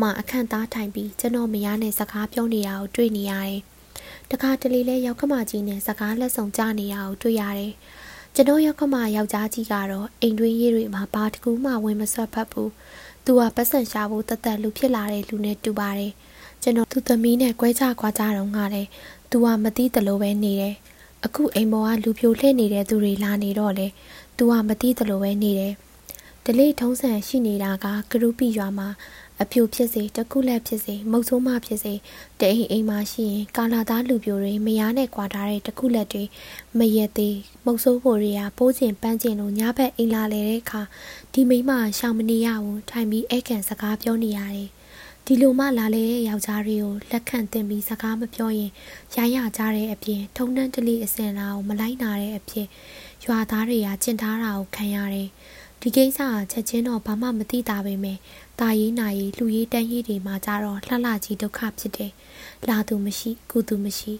[0.00, 3.58] မှအခန့်သားထိုင်ပြီးကျွန်တော်မယားနဲ့စကားပြောနေတာကိုတွေ့နေရတယ်။
[4.30, 7.72] တခါတလေလဲရောက်ကမကြီးနဲ့စကားလက်ဆောင်ကြနေတာကိုတွေ့ရတယ်။
[8.40, 12.70] ကျွန်တော်ရောက်ကမယောက်ျားကြီးကတော့အိမ်တွင်းရေးတွေမှာဘာတကူမှဝင်မဆွတ်ဖက်ဘူး။
[13.24, 16.12] သူကပတ်စံရှာဖို့တသက်လူဖြစ်လာတဲ့လူနဲ့တူပါတယ်။
[16.62, 18.86] ကျွန်တော်သူသမီးနဲ့꿰ကြခွာကြတော့ငါတယ်။
[19.30, 20.74] သူကမသိတလို့ပဲနေတယ်။
[21.24, 23.86] အခုအိမ်ပေါ်ကလူပြိုလှည့်နေတဲ့သူတွေလာနေတော့လေ။
[24.36, 25.72] तू ကမသိသလိုပဲနေတယ်။
[26.44, 28.88] ဒလိထုံးစံရှိနေတာကဂရုပိရွာမှာ
[29.42, 31.94] အဖြူဖြစ်စေတကုလက်ဖြစ်စေမုတ်ဆိုးမဖြစ်စေ
[32.40, 36.24] တအိမ်အိမ်မှာရှိရင်ကာလာသားလူပြိုတွေမယားနဲ့ကွာထားတဲ့တကုလက်တွေ
[36.78, 40.82] မရက်သေးမုတ်ဆိုးဖို့တွေကပိုးကျင်ပန်းကျင်လို့ညဘက်အိမ်လာလေတဲ့အခါ
[41.32, 44.68] ဒီမိမရှောင်မနေရဘူးထိုင်ပြီးအဲ့ကန်စကားပြောနေရတယ်
[45.26, 48.70] ဒီလိုမှလာလေတဲ့ယောက်ျားတွေကိုလက်ခံတင်ပြီးစကားမပြောရင်
[49.16, 52.66] ရိုင်းရကြတဲ့အပြင်ထုံနှန်းတလိအစင်လာကိုမလိုက်နာတဲ့အဖြစ်
[53.24, 55.28] ရွာသားတွေကကျင့်ထားတာကိုခံရတယ်။
[55.88, 58.18] ဒီကိစ္စကချက်ချင်းတော့ဘာမှမသိတာပဲမယ်။
[58.60, 62.12] တာရေးနာရေးလူရေးတန်းရေးတွေမှာကြတော့လှလှကြီးဒုက္ခဖြစ်တယ်။
[62.68, 64.12] လာသူမရှိကုသူမရှိ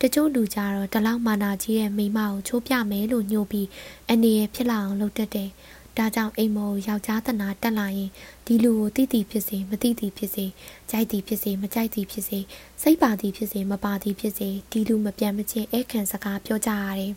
[0.00, 3.68] တချို့လူကြတော့တလောက်မာနာကြီးရဲ့မိမကိုချိုးပြမယ်လို့ညှို့ပြီး
[4.10, 5.50] အနေရဖြစ်လာအောင်လုပ်တတ်တယ်။
[5.96, 8.10] ဒါကြောင့်အိမ်မောကိုယောက်ျားတနာတက်လာရင်
[8.46, 10.46] ဒီလူကိုတိတိဖြစ်စေမတိတိဖြစ်စေ
[10.90, 12.38] ကြိုက်သည်ဖြစ်စေမကြိုက်သည်ဖြစ်စေ
[12.82, 17.12] စိတ်ပါသည်ဖြစ်စေမပါသည်ဖြစ်စေဒီလူမပြန်မချင်းအဲခံစကားပြောကြရတယ်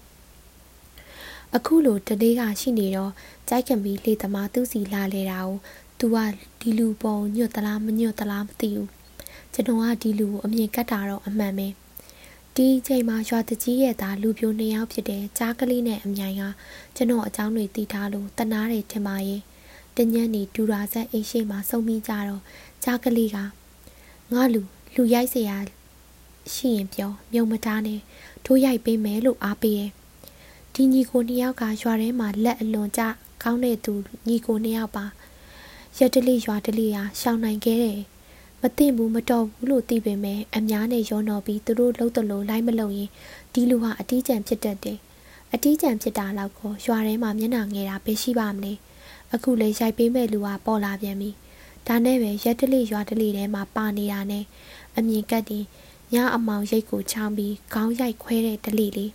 [1.57, 3.13] အခုလိုတလေးကရှိနေတော့
[3.49, 5.59] ကြိုက်ခင်ပြီးလေသမားသူ့စီလာလေတာကို
[5.99, 6.17] तू က
[6.61, 8.91] ဒီလူပုံညွတ်သလားမညွတ်သလားမသိဘူး
[9.53, 11.69] ကျွန်တော်ကဒီလူကိုအမြင်ကတ်တာတော့အမှန်ပဲ
[12.55, 16.43] ဒီအချိန်မှာရွာတကြီးရဲ့သားလူပြိုနှစ်ယောက်ဖြစ်တဲ့ကြားကလေးနဲ့အမြိုင်က
[16.97, 19.43] ကျွန်တော်အကြောင်းတွေသိထားလို့တနာတယ်ထင်ပါရဲ့
[19.97, 22.43] တညံ့နေဒူရာဆက်အိမ်ရှိမှာစုံမိကြတော့
[22.85, 23.39] ကြားကလေးက
[24.33, 24.61] ငါလူ
[24.95, 25.51] လူရိုက်เสีย
[26.55, 28.01] ရှိရင်ပြောမြုံမတားနဲ့
[28.45, 29.91] တို့ရိုက်ပေးမယ်လို့အားပေးရဲ့
[30.74, 33.02] ဒီညီကိုနှစ်ယောက်ကရွာထဲမှာလက်အလွန်ကျ
[33.44, 33.94] ကောင်းတဲ့သူ
[34.28, 35.06] ညီကိုနှစ်ယောက်ပါ
[35.98, 38.00] ရက်တလေးရွာတလေးဟာရှောင်နိုင်ခဲ့တယ်
[38.62, 43.10] မသိဘူးမတော်ဘူးလို့သိပေမဲ့အများနဲ့ရောနော်ပြီးသူတို့လှုပ်တလို့လိုက်မလုံရင်
[43.54, 44.98] ဒီလူဟာအတီးကျန်ဖြစ်တတ်တယ်။
[45.54, 48.74] အတီးကျန်ဖြစ်တာတော့ကိုရွာထဲမှာမျက်နှာငယ်တာပဲရှိပါမလဲ။
[49.34, 51.30] အခုလေရိုက်ပေးမဲ့လူကပေါ်လာပြန်ပြီ
[51.88, 54.44] ဒါနဲ့ပဲရက်တလိရွာတလိထဲမှာပါနေတာနဲ့
[54.98, 55.66] အမြင်ကတ်တင်
[56.14, 59.12] ညအမောင်ရိတ်ကိုချောင်းပြီးခေါင်းရိုက်ခွဲတဲ့တလိလေး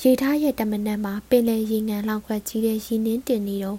[0.00, 3.78] ရေထားရဲ့တမနက်မှာပင်လယ်ရေငန်လောက်ခွက်ကြီးတဲ့ရီနှင်းတင်နေတော့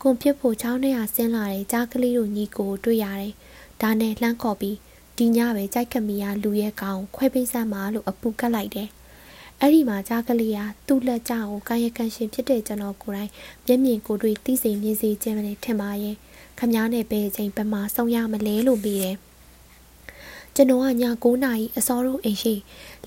[0.00, 3.32] ကွန်ပြစ်ဖို့ချောင်းထဲကဆင်းလာတဲ့ကြားကလေးတို့ညီကိုတွေ့ရတယ်။
[3.80, 4.76] ဒါနဲ့လှမ်းခေါ်ပြီး
[5.16, 8.88] ဒီညပဲကြိုက်ခမီယာလူရဲ့ကောင်ခွဲပိစမ်းမလို့အပူကတ်လိုက်တယ်။
[9.60, 13.30] အဲ့ဒီမှာကြားကလေးကသူ့လက်ကြောင်ကိုကာယကံရှင်ဖြစ်တဲ့ကျွန်တော်ကိုယ်တိုင်
[13.66, 16.16] မျက်မြင်ကိုယ်တွေ့သိစိမ်မြင်စေခြင်းမနဲ့ထင်ပါရဲ့။
[16.58, 19.16] ခမားနဲ့ပဲအချိန်ပမာဆုံးရမလဲလို့ပြီးတယ်။
[20.54, 20.88] ကျွန်တော်ကည
[21.24, 22.54] 9နာရီအစောတို့အိမ်ရှိ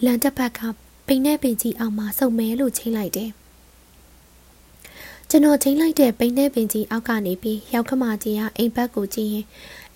[0.04, 0.62] လန်တက်ဘက်က
[1.08, 3.30] ပိန်နဲ့ပင်ကြီးအောင်မှာစုံမဲလို့ချိန်လိုက်တယ်။
[5.30, 9.46] ကျွန်တော်ချိန်လိုက်တဲ့ပိန်နဲ့ပင်ကြီးအောက်ကနေပြီးရောက်ခမကြီးကအိမ်ဘက်ကိုကြည့်ရင်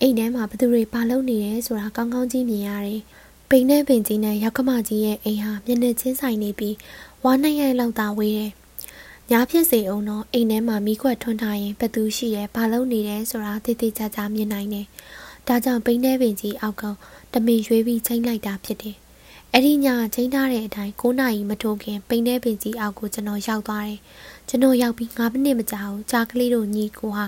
[0.00, 3.00] အိမ်ထဲမှာဘသူတွေပါလုံနေတယ်ဆိုတာကောင်းကောင်းကြီးမြင်ရတယ်။
[3.50, 6.76] ပိန်နဲ့ပင်ကြီးနဲ့ရောက်ခမကြီးရဲ့အိမ်ဟာမျက်နှာချင်းဆိုင်နေပြီး
[7.24, 8.50] ဝါနိုင်ရိုက်လောက်သာဝေးတယ်။
[9.30, 14.86] ညာဖြစ်စေအောင်တော့အိမ်ထဲမှာမိခွက်ထွန်းထားရင်ဘသူရှိရဲပါလုံနေတယ်ဆိုတာသိသိချာချာမြင်နိုင်တယ်။
[15.48, 16.84] ဒါကြောင့်ပိန်နဲ့ပင်ကြီးအောက်က
[17.32, 18.96] တမင်ရွေးပြီးချိန်လိုက်တာဖြစ်တယ်။
[19.54, 23.98] အဲ့ဒီညချိန်ထားတဲ့အတိုင်း9နာရီမထိုးခင်ပိန်တဲ့ပင်ကြီးအောက်ကိုကျွန်တော်ရောက်သွားတယ်။
[24.48, 27.26] ကျွန်တော်ရောက်ပြီး9မိနစ်မကြာဘူးကြာကလေးတို့ညီကိုဟာ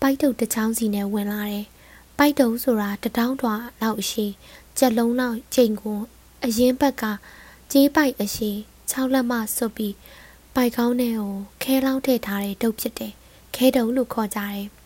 [0.00, 1.66] ပိုက်တုတ်တစ်ချောင်းစီနဲ့ဝင်လာတယ်။
[2.18, 4.26] ပိုက်တုတ်ဆိုတာတတောင်းထွာလောက်အရှိ
[4.78, 5.98] ကြက်လုံးလောက်ချိန်ကို
[6.44, 7.04] အရင်ဘက်က
[7.72, 8.50] ကြေးပိုက်အရှိ
[8.90, 9.94] 6လက်မစွပ်ပြီး
[10.54, 13.12] ပိုက်ကောင်းတဲ့ကိုခဲလောင်းထည့်ထားတဲ့တုတ်ဖြစ်တယ်။
[13.54, 14.66] ခဲတုတ်လို့ခေါ်ကြတယ်။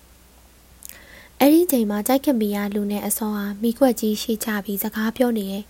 [1.41, 5.64] အဲ့ဒီချိန်မှာကြိုက်ကမီယာလူနဲ့အစောဟာမိကွက်ကြီးရှိချပြီးစကားပြောနေရဲ့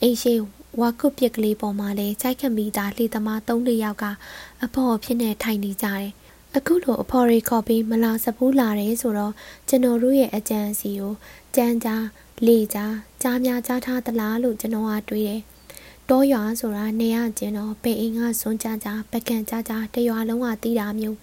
[0.00, 0.34] အိမ်ရှိ
[0.80, 4.04] ဝါကုတ်ပစ်ကလေးပေါ်မှာလဲကြိုက်ကမီသားလှေသမား၃၄ယောက်က
[4.64, 6.08] အဖော်ဖြစ်နေထိုင်နေကြတယ်
[6.56, 9.34] အခုလိုအဖော်ရီခေါ်ပြီးမလာစပူးလာတယ်ဆိုတော့
[9.68, 11.14] ကျွန်တော်တို့ရဲ့အကြံစီကို
[11.56, 12.04] ကြမ်းကြား
[12.46, 15.40] လေကြားကြားများကြားထားသလားလို့ကျွန်တော်ကတွေးတယ်
[16.08, 21.18] တောရွာဆိုတာနေရကျင်တော့ပေအိမ်ကစွန်းကြကြပကံကြကြတရွာလုံးကတီးတာမျိုး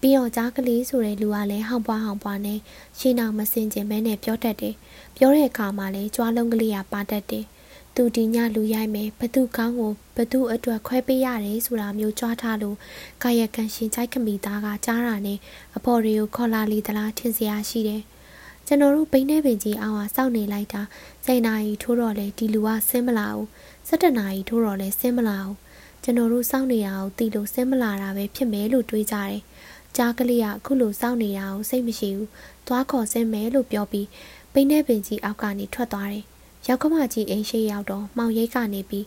[0.00, 2.58] ပြီးတော့ကြားကလေးဆိုတဲ့လူကလည်းဟောင်ပွားဟောင်ပွားနဲ့
[2.98, 4.74] ရှင်းအောင်မစင်ကျင်မဲနဲ့ပြောတတ်တယ်။
[5.16, 7.44] ပြောတဲ့အခါမှာလည်းကြွားလုံးကလေးကပါတတ်တယ်။
[7.94, 12.76] သူဒီညလူရိုက်မယ်ဘသူကောင်းကိုဘသူအတွက်ခွဲပေးရတယ်ဆိုတာမျိုးကြွားထားလို့
[13.22, 15.38] ကာယကံရှင်ချိုက်ခမီသားကကြားတာနဲ့
[15.76, 18.02] အဖော်တွေကိုခေါ်လာလေသလားထင်စရာရှိတယ်။
[18.66, 20.82] ကျွန်တော်တို့ဘိန်းထဲပင်ကြီးအောင်ဟာစောင့်နေလိုက်တာ
[21.24, 23.46] စိတ်နာရီထိုးတော့လေဒီလူကဆင်းမလာဘူး။
[23.88, 25.56] ၁၇နာရီထိုးတော့လေဆင်းမလာဘူး။
[26.02, 29.40] ကျွန်တော်တို့စောင့်နေတာကိုတီလို့ဆင်းမလာတာပဲဖြစ်မယ်လို့တွေးကြတယ်။
[29.96, 32.28] ကြားကလေးကအခုလိုစောင့်နေတာကိုစိတ်မရှိဘူး။
[32.66, 34.08] သွားခေါ်စင်းမယ်လို့ပြောပြီး
[34.52, 36.24] ပိန်းတဲ့ပင်ကြီးအောက်ကနေထွက်သွားတယ်။
[36.66, 39.06] ရောက်ကမကြီးအိမ်ရှိရောက်တော့မောင်ရိတ်ကနေပြီး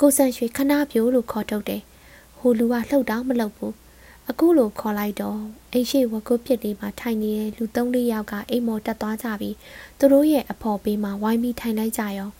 [0.00, 1.82] ကိုဆန်ရွှေခဏပြိုးလို့ခေါ်ထုတ်တယ်။
[2.38, 3.72] ဟိုလူကလှုပ်တော့မလှုပ်ဘူး။
[4.30, 5.40] အခုလိုခေါ်လိုက်တော့
[5.72, 9.56] အိမ်ရှိဝကုတ်ပစ်လေးမှာထိုင်နေတဲ့လူသုံးလေးယောက်ကအိမ်မော်တက်သွားကြပြီး
[9.98, 12.30] သူတို့ရဲ့အဖော်ပေးမှာဝိုင်းပြီးထိုင်လိုက်ကြရော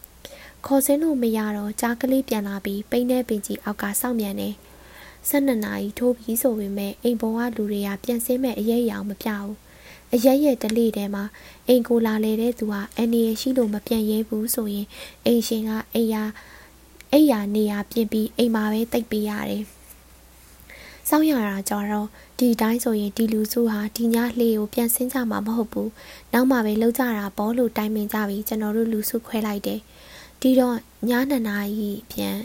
[0.67, 4.49] ခေါ်စင်းလို့မရတော့ကြားကလေးပြန်လာပြီးပိန်းတဲ့ပင်ကြီးအောက်ကစောင့်မြန်နေ။
[5.29, 9.57] 12နာရီထိုးပြီးဆိုပေမဲ့အိမ်ပေါ်ကလူတွေကပြန်ဆင်းမဲ့အရေးအယောင်မပြဘူး
[10.15, 11.25] အရက်ရဲ့တလေထဲမှာ
[11.69, 14.87] အိမ်ကိုလာလေတဲ့သူကအန်ဒီရရှိလို့မပြန်ရဲဘူးဆိုရင်
[15.27, 16.23] အိမ်ရှင်ကအိယာ
[17.13, 19.65] အိယာနေရာပြင်ပြီးအိမ်မှာပဲတိတ်ပေးရတယ်။
[21.09, 22.09] စောင်းရတာကြတော့
[22.39, 25.89] ဒီတိုင်းဆိုရင်ဒီလူစုဟာဒီညလှေကိုပြန်ဆင်းကြမှာမဟုတ်ဘူး။
[26.33, 29.81] နောက်မှပဲလှုပ်ကြတာပေါ့လို့တိုင်ပင်ကြပြီးကျွန်တော်တို့လူစုခွဲလိုက်တယ်။
[30.41, 30.77] ဒီတော့
[31.09, 32.37] ညနေနာရီပြန်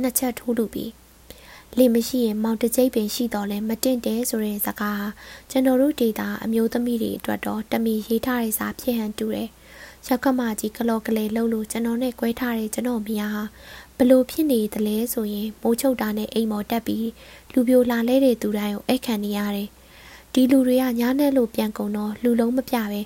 [0.00, 0.90] နှစ်ချက်ထိုးလူပြီး
[1.78, 5.08] လေမရှိရင်မောင်တကျိတ်ပင်ရှိတော်လဲမတင့်တယ်ဆိုတဲ့စကားဟာ
[5.50, 9.48] ကျွန်တော်တို့ဒေတာအမျိုးသမီးတွေအတွက်တော့တမီရေးထားတဲ့စာဖြစ်ဟန်တူတယ်။
[10.06, 13.42] ရောက်ကမကြီးကလော်ကလေးလှုပ်လို့ကျွန်တော်နဲ့꿰ထားတဲ့ကျွန်တော်မိယာဟာ
[13.98, 17.08] ဘလို့ဖြစ်နေသလဲဆိုရင်မိုးချုပ်တာနဲ့အိမ်မော်တက်ပြီး
[17.52, 19.68] လူပြိုလာလဲတဲ့သူတိုင်းကိုအိတ်ခံနေရတယ်။
[20.34, 23.00] ဒီလူတွေကညားနဲ့လို့ပြန်ကုန်တော့လူလုံးမပြပဲ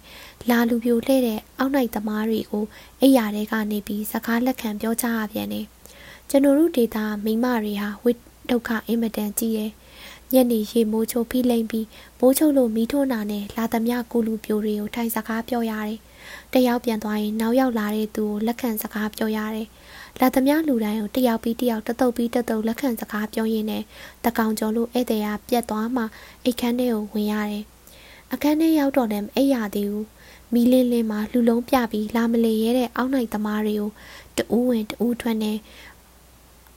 [0.50, 2.64] လာလူပြိုလှဲ့တဲ့အောက်နိုင်သမားတွေကို
[3.00, 5.66] အိယာတွေကနေပြီးစကားလက်ခံပြောကြရပြန်တယ်။
[6.30, 9.70] ကျွန်တော်တို့ဒေတာမိမတွေဟာဝစ် ဒုက္ခအင်မတန်ကြီးတယ်။
[10.32, 11.86] ညနေရေမိုးချိုဖိလိမ့်ပြီး
[12.18, 15.98] မိုးချုပ်လို့မီးထိုးနာနဲ့လာသမျှကူလူပြိုတွေကိုထိုင်စကားပြောရတယ်။
[16.54, 19.68] တယောက်ပြန်သွားရင်နောက်ရောက်လာတဲ့သူကိုလက်ခံစကားပြောရတယ်။
[20.20, 23.82] လာသမျှလူတိုင်းကိုတယောက်ပြီးတယောက်တတုပ်ပြီးတတုပ်လက်ခံစကားပြောရင်းနဲ့
[24.24, 26.02] တကောင်ကျော်လို့ဧည့်သည်ကပြက်သွားမှ
[26.44, 27.64] အိတ်ခမ်းထဲကိုဝင်ရတယ်။
[28.32, 30.06] အခန်းထဲရောက်တော့လည်းအိပ်ရသေးဘူး။
[30.54, 33.90] မီလင်းလင်းမှာလူလုံးပြပြီးလာမလေရဲတဲ့အောက်နိုင်သမားတွေကို
[34.36, 35.52] တူးဝင်တူးထွက်နေ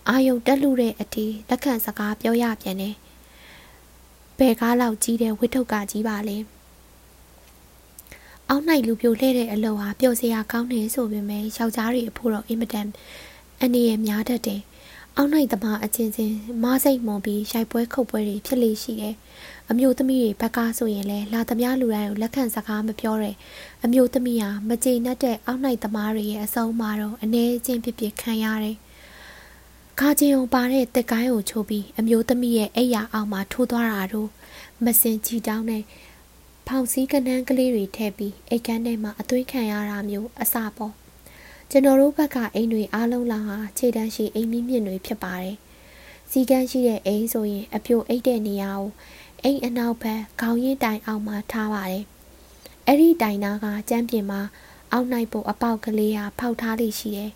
[0.09, 2.95] အာယုံတက်လူတဲ့အတီးလက်ခံစကားပြောရပြန်တယ်။
[4.37, 6.37] ဘယ်ကားလောက်ကြီးတဲ့ဝိထုတ်ကကြီးပါလဲ။
[8.49, 12.87] အောက်နိုင်လူပြိုလှဲ့တဲ့အလုပ်ဟာပျော်စရာကောင်းနေဆိုပေမဲ့ယောက်ျားတွေအဖို့တော့အင်မတန်
[13.61, 14.61] အနေရများတတ်တယ်။
[15.17, 19.15] အောက်နိုင်သမားအချင်းချင်းမားစိတ်မွန်ပြီးရိုက်ပွဲခုတ်ပွဲတွေဖြစ်လေရှိတယ်။
[19.69, 23.35] အမျိုးသမီးတွေဘက်ကဆိုရင်လည်းလာသမျှလူတိုင်းကိုလက်ခံစကားမပြောတဲ့
[23.83, 28.77] အမျိုးသမီးဟာမကျေနပ်တဲ့အောက်နိုင်သမားတွေရဲ့အဆုံးအမတော့အနေချင်းဖြစ်ဖြစ်ခံရတယ်။
[29.99, 34.29] ခါချင်းုံပါတဲ့တက်ကိုင်းကိုချိုးပြီးအမျိုးသမီးရဲ့အိယာအောက်မှာထိုးသွားတာတို့
[34.85, 35.83] မစင်ကြည်တောင်းနဲ့
[36.67, 40.93] ဖောင်စည်းကနန်းကလေးတွေထည့်ပြီးအိတ်ကန်းထဲမှာအသွေးခံရတာမျိုးအစပေါ့
[41.69, 45.55] ကျွန်တော်တို့ဘက်ကအိမ်တွေအားလုံးလာဟာခြေတန်းရှိအိမ်မြင့်မြင့်တွေဖြစ်ပါတယ်
[46.31, 48.89] စီကန်းရှိတဲ့အိမ်ဆိုရင်အပြိုအိတ်တဲ့နေရာကို
[49.43, 52.03] အိမ်အနောက်ဘက်ခေါင်းရင်းတိုင်အောင်မှာထားပါတယ်
[52.87, 54.41] အဲ့ဒီတိုင်နာကကျမ်းပြင်မှာ
[54.91, 57.31] အောက်နိုင်ဖို့အပေါက်ကလေးဟာဖောက်ထားလိရှိတယ်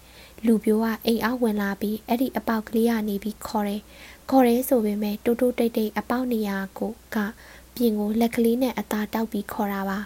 [0.45, 3.81] လူပြိုကအိမ်အောက်ဝင်လာပြီးအဲ့ဒီအပေါက်ကလေးကနေပြီးခေါ်တယ်
[4.29, 7.17] ခေါ်ရဲဆိုပေမဲ့တိုးတိုးတိတ်တိတ်အပေါက်နေရာကိုက
[7.75, 9.99] ပြင်ကိုလက်ကလေးနဲ့အသာတောက်ပြီးခေါ်တာပါ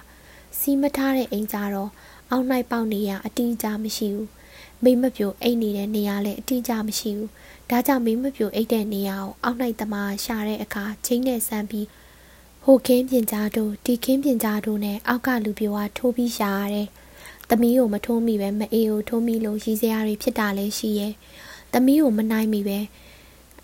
[0.59, 1.91] စီးမထားတဲ့အိမ်ကြတော့
[2.31, 4.29] အောက်၌ပေါက်နေရအတိအကျမရှိဘူး
[4.83, 7.29] မိမပြိုအိတ်နေတဲ့နေရာလည်းအတိအကျမရှိဘူး
[7.69, 11.87] ဒါကြောင့်မိမပြိုအိတ်တဲ့နေရာကိုအောက်၌တမရှာတဲ့အခါချင်းနဲ့ဆန်းပြီး
[12.63, 16.87] ဟိုခင်းပြင်ကြားတို့ဒီခင်းပြင်ကြားတို့နဲ့အောက်ကလူပြိုကထိုးပြီးရှာရတယ်
[17.49, 21.13] သမီးကိုမထိုးမိပဲမအေးကိုထိုးမိလို့ရီစရာတွေဖြစ်တာလည်းရှိရဲ့
[21.73, 22.79] သမီးကိုမနိုင်မိပဲ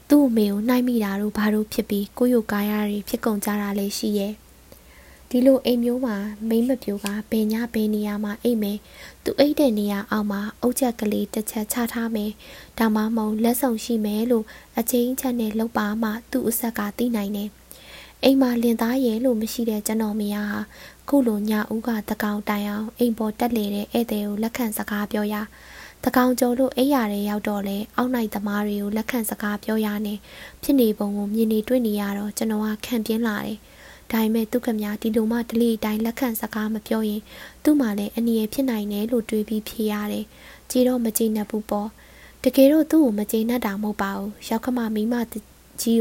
[0.10, 4.34] သူ့အမေကိုနှိုက်မိတာတို့ဘာလို့ဖြစ်ပြီးကိုယိုကားရတွေဖြစ်ကုန်ကြတာလည်းရှိရဲ့
[5.30, 6.16] ဒီလိုအိမ်မျိုးမှာ
[6.50, 8.78] မိမပြိုကဘယ်ညဘယ်နေရာမှာအိမ်မယ်
[9.24, 12.32] သူအိတ်တဲ့နေရာအောက်မှာအုတ်ချက်ကလေးတစ်ချက်ချထားမယ်
[12.80, 14.46] ဒါမှမဟုတ်လက်ဆောင်ရှိမယ်လို့
[14.78, 17.50] အချင်းချက်နဲ့လောက်ပါမှသူ့အဆက်ကသိနိုင်တယ်
[18.24, 20.60] အိမ်မှာလင်သားရဲ့လို့မရှိတဲ့ကျွန်တော်မယားဟာ
[21.10, 25.36] ခုလိုညဦးကတကောင်တိုင်အောင်အိမ်ပေါ်တက်လေတဲ့ဧည့်သည်ကိုလက်ခံစကားပြောရ
[26.04, 30.18] တကောင်ကျော်လို့အိယာတွေရောက်တော့လေအောက်နိုင်သမားတွေကိုလက်ခံစကားပြောရနဲ့
[30.64, 33.58] ဖြစ်နေပုံကိုမြင်နေတွေ့နေရတော့ကျွန်တော်ကခံပြင်းလာတယ်။
[34.12, 37.22] ဒါပေမဲ့သူခမဒီလိုမှဒလိအတိုင်းလက်ခံစကားမပြောရင်
[37.64, 40.26] သူ့မှာလည်းအနည်းဖြစ်နိုင်တယ်လို့တွေးပြီးဖြေရတယ်။
[40.72, 41.90] ကြည်တော့မကြည်နပ်ဘူးပေါ့။
[42.44, 45.44] တကယ်တော့သူ့ကိုမကြည်နပ်တာမဟုတ်ပါဘူး။ရောက်ခမမိမကြီး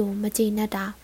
[0.01, 0.87] ကိုမကြည်နပ်တာ။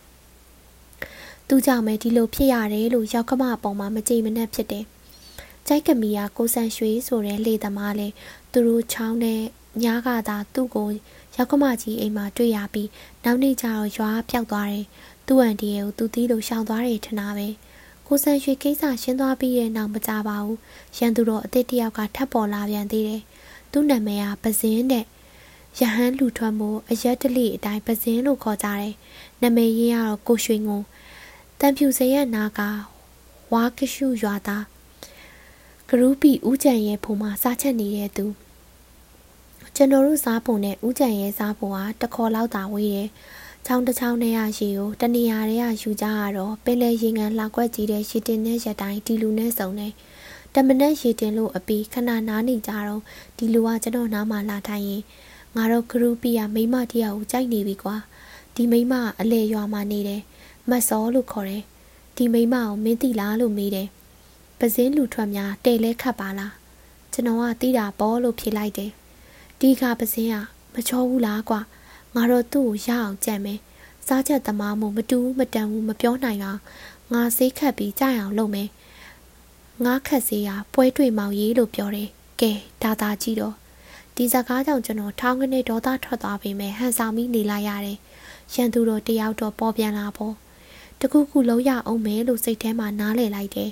[1.52, 4.84] သူကြောင့်ပဲဒီလိုဖြစ်ရတယ်လို့ရောက်ခမအပေါ်မှာမကြည်မနှက်ဖြစ်တယ်။
[5.66, 8.08] ကြိုက်ကမီယာကိုဆန်ရွှေဆိုတဲ့လေသမားလဲ
[8.52, 9.40] သူတို့ချောင်းနဲ့
[9.82, 10.88] ညားကသာသူ့ကို
[11.36, 12.88] ရောက်ကမကြီးအိမ်မှာတွေ့ရပြီး
[13.24, 14.86] နောက်နေ့ကျတော့ရွာပျောက်သွားတယ်။
[15.26, 17.48] သူ့အန်တီရဲ့ကိုသူသီးလို့ရှောင်သွားတယ်ထင်တာပဲ။
[18.06, 20.58] ကိုဆန်ရွှေကိစ္စရှင်းသွားပြီးတဲ့နောက်မကြပါဘူး။
[20.98, 23.22] ရန်သူတော်အစ်စ်တယောက်ကထပ်ပေါ်လာပြန်သေးတယ်။
[23.72, 25.04] သူ့နာမည်ကပဇင်းတဲ့
[25.78, 28.94] ရဟန်းလူထွက်မှုအရက်တလိအတိုင်းပဇင်းလို့ခေါ်ကြတယ်။
[29.42, 30.80] နာမည်ရင်းကတော့ကိုရွှေငုံ
[31.62, 32.60] တန်ဖြူစရဲ့နာက
[33.52, 34.64] ဝါကရှုရွာသား
[35.88, 38.26] ဂရူပီဦးကြံရဲ့ဖုံမှာစားချက်နေတဲ့သူ
[39.74, 43.08] ကျွန်တော်တို့စားပုံနဲ့ဦးကြံရဲ့စားပုံဟာတခေါ်လောက်သာဝေးတယ်။
[43.66, 49.92] ချောင်းတစ်ချောင်းနဲ့ရရှိကိုတနေရာတွေကယူကြရတော့ပင်လေရေငန်းလှကွက်ကြီးတဲ့ရှီတင်နဲ့ရက်တိုင်းဒီလူနဲ့စုံတယ်။
[50.54, 53.02] တမနက်ရေတင်လို့အပီခဏနားနေကြတော့
[53.36, 55.02] ဒီလူကကျွန်တော်နားမှာလာထိုင်ရင်
[55.56, 57.96] ငါတို့ဂရူပီကမိမတယောက်ကိုကြိုက်နေပြီကွာ။
[58.54, 60.22] ဒီမိမအလဲရွာမှာနေတယ်။
[60.68, 61.62] မတ်စောလို့ခေါ်တယ်။
[62.16, 63.88] ဒီမိမကိုမင်းသိလားလို့မေးတယ်။
[64.58, 66.52] ပစင်းလူထွက်များတဲလဲခတ်ပါလား
[67.12, 68.90] ကျွန်တော်ကတီးတာပေါ်လို့ဖြေလိုက်တယ်
[69.60, 70.34] ဒီကပစင်းက
[70.74, 71.60] မချောဘူးလားကွာ
[72.14, 73.58] ငါတော့သူ့ကိုရအောင်ကြံမယ်
[74.06, 76.60] စားချက်သမားမို့မတူမတန်ဘူးမပြောနိုင်အောင်
[77.12, 78.68] ငါဆေးခတ်ပြီးကြအောင်လုပ်မယ်
[79.84, 82.08] ငါခတ်ဆေးကပွဲတွေ့မောင်ရေးလို့ပြောတယ်
[82.40, 82.52] ကဲ
[82.82, 83.54] ဒါသာကြည့်တော့
[84.16, 87.98] ဒီစကားကြောင့်ကျွန်တော်ထောင်းကနေဒေါသထွက်သွားပေမဲ့ဟန်ဆောင်ပြီးနေလိုက်ရတယ်
[88.54, 90.34] ရန်သူတော်တယောက်တော့ပေါ်ပြန်လာပေါ့
[91.00, 93.70] တခုခုလုံးရအောင်မယ်လို့စိတ်ထဲမှာနားလည်လိုက်တယ်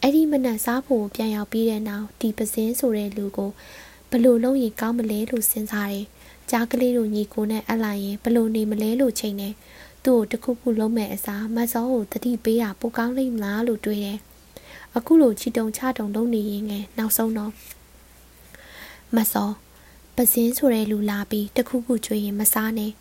[0.00, 3.50] အဲ့ဒီမနက်စားဖို့ပြန်ရောက်ပြီးတဲ့နောက်ဒီပစင်းဆိုတဲ့လူကို
[4.10, 6.06] ဘလို့လုံးရင်ကောင်းမလဲလို့စဉ်းစားတယ်။
[6.50, 9.48] ကြားကလေးတို့ညီကိုနဲ့အလိုက်ရင်ဘလို့နေမလဲလို့ချိန်နေ
[10.04, 14.18] သူ့ကိုတခုခုလုံးမဲ့အစားမဆောကိုတတိပေးတာပိုကောင်းလိမ့်မလားလို့တွေးတယ်။
[14.96, 17.52] အခုလိုချီတုံချတုံလုံးနေရင်ငယ်နောက်ဆုံးတော့
[19.16, 19.50] မဆော
[20.16, 22.92] ပစင်းဆိုတဲ့လူလာပြီးတခုခုကြွေရင်မစားနဲ့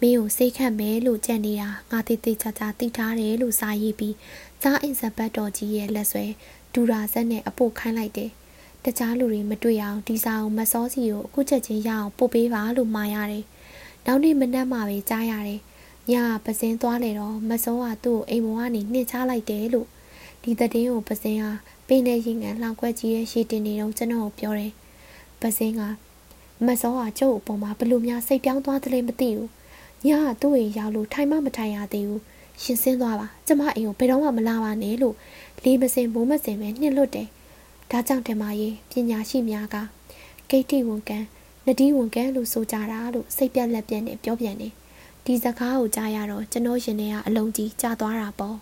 [0.00, 4.14] မင်းကိုစိတ်ခတ်မယ်လို့ကြံ့နေတာငါတိတိကျကျသိထားတယ်လို့စာရေးပြီး
[4.62, 6.24] စားအင်ဇဘတ်တော်ကြီးရဲ့လက်ဆွဲ
[6.74, 8.30] ဒူရာဆက်နဲ့အပို့ခိုင်းလိုက်တယ်။
[8.84, 13.44] တခြားလူတွေမတွေ့အောင်ဒီစာကိုမစောစီကိုအခုချက်ချင်းရအောင်ပို့ပေးပါလို့မှာရတယ်။
[14.06, 15.60] နောက်နေ့မနက်မှပဲကြားရတယ်။
[16.10, 16.12] ည
[16.44, 19.88] ပစင်းသွားလေတော့မစောကသူ့ကိုအိမ်ပေါ်ကနေနှင်ချလိုက်တယ်လို့
[20.42, 21.50] ဒီသတင်းကိုပစင်းဟာ
[21.86, 24.72] ပင်နေရင်ငန်လှောင်ခွက်ကြီးရဲ့ရှည်တင်နေတော့ကျွန်တော်ပြောတယ်။
[25.40, 25.80] ပစင်းက
[26.66, 29.50] မစောကကျုပ်အပေါ်မှာဘလို့များစိတ်ပြောင်းသွားတယ်လဲမသိဘူး။
[30.06, 32.22] ညကသူ့ရဲ့ရောက်လို့ထိုင်မှမထိုင်ရသေးဘူး။
[32.62, 35.14] ရှင်ဆင်းသွားပါကျမအိမ်ကိုဘယ်တော့မှမလာပါနဲ့လို့
[35.64, 37.28] လေးမစင်မိုးမစင်ပဲနှင်လွတ်တယ်
[37.90, 39.76] ဒါကြောင့်တမကြီးပညာရှိများက
[40.50, 41.24] ဂိတ်တီဝန်ကန်
[41.66, 44.72] နဒီဝန်ကန်လို့ဆိုကြတာလို့စိတ်ပြက်လက်ပြက်နဲ့ပြောပြန်တယ်
[45.24, 48.56] ဒီစကားကိုကြားရတော့ကျွန်တော်ရင်ထဲကအလုံးကြီးကြာသွားတာပေါ့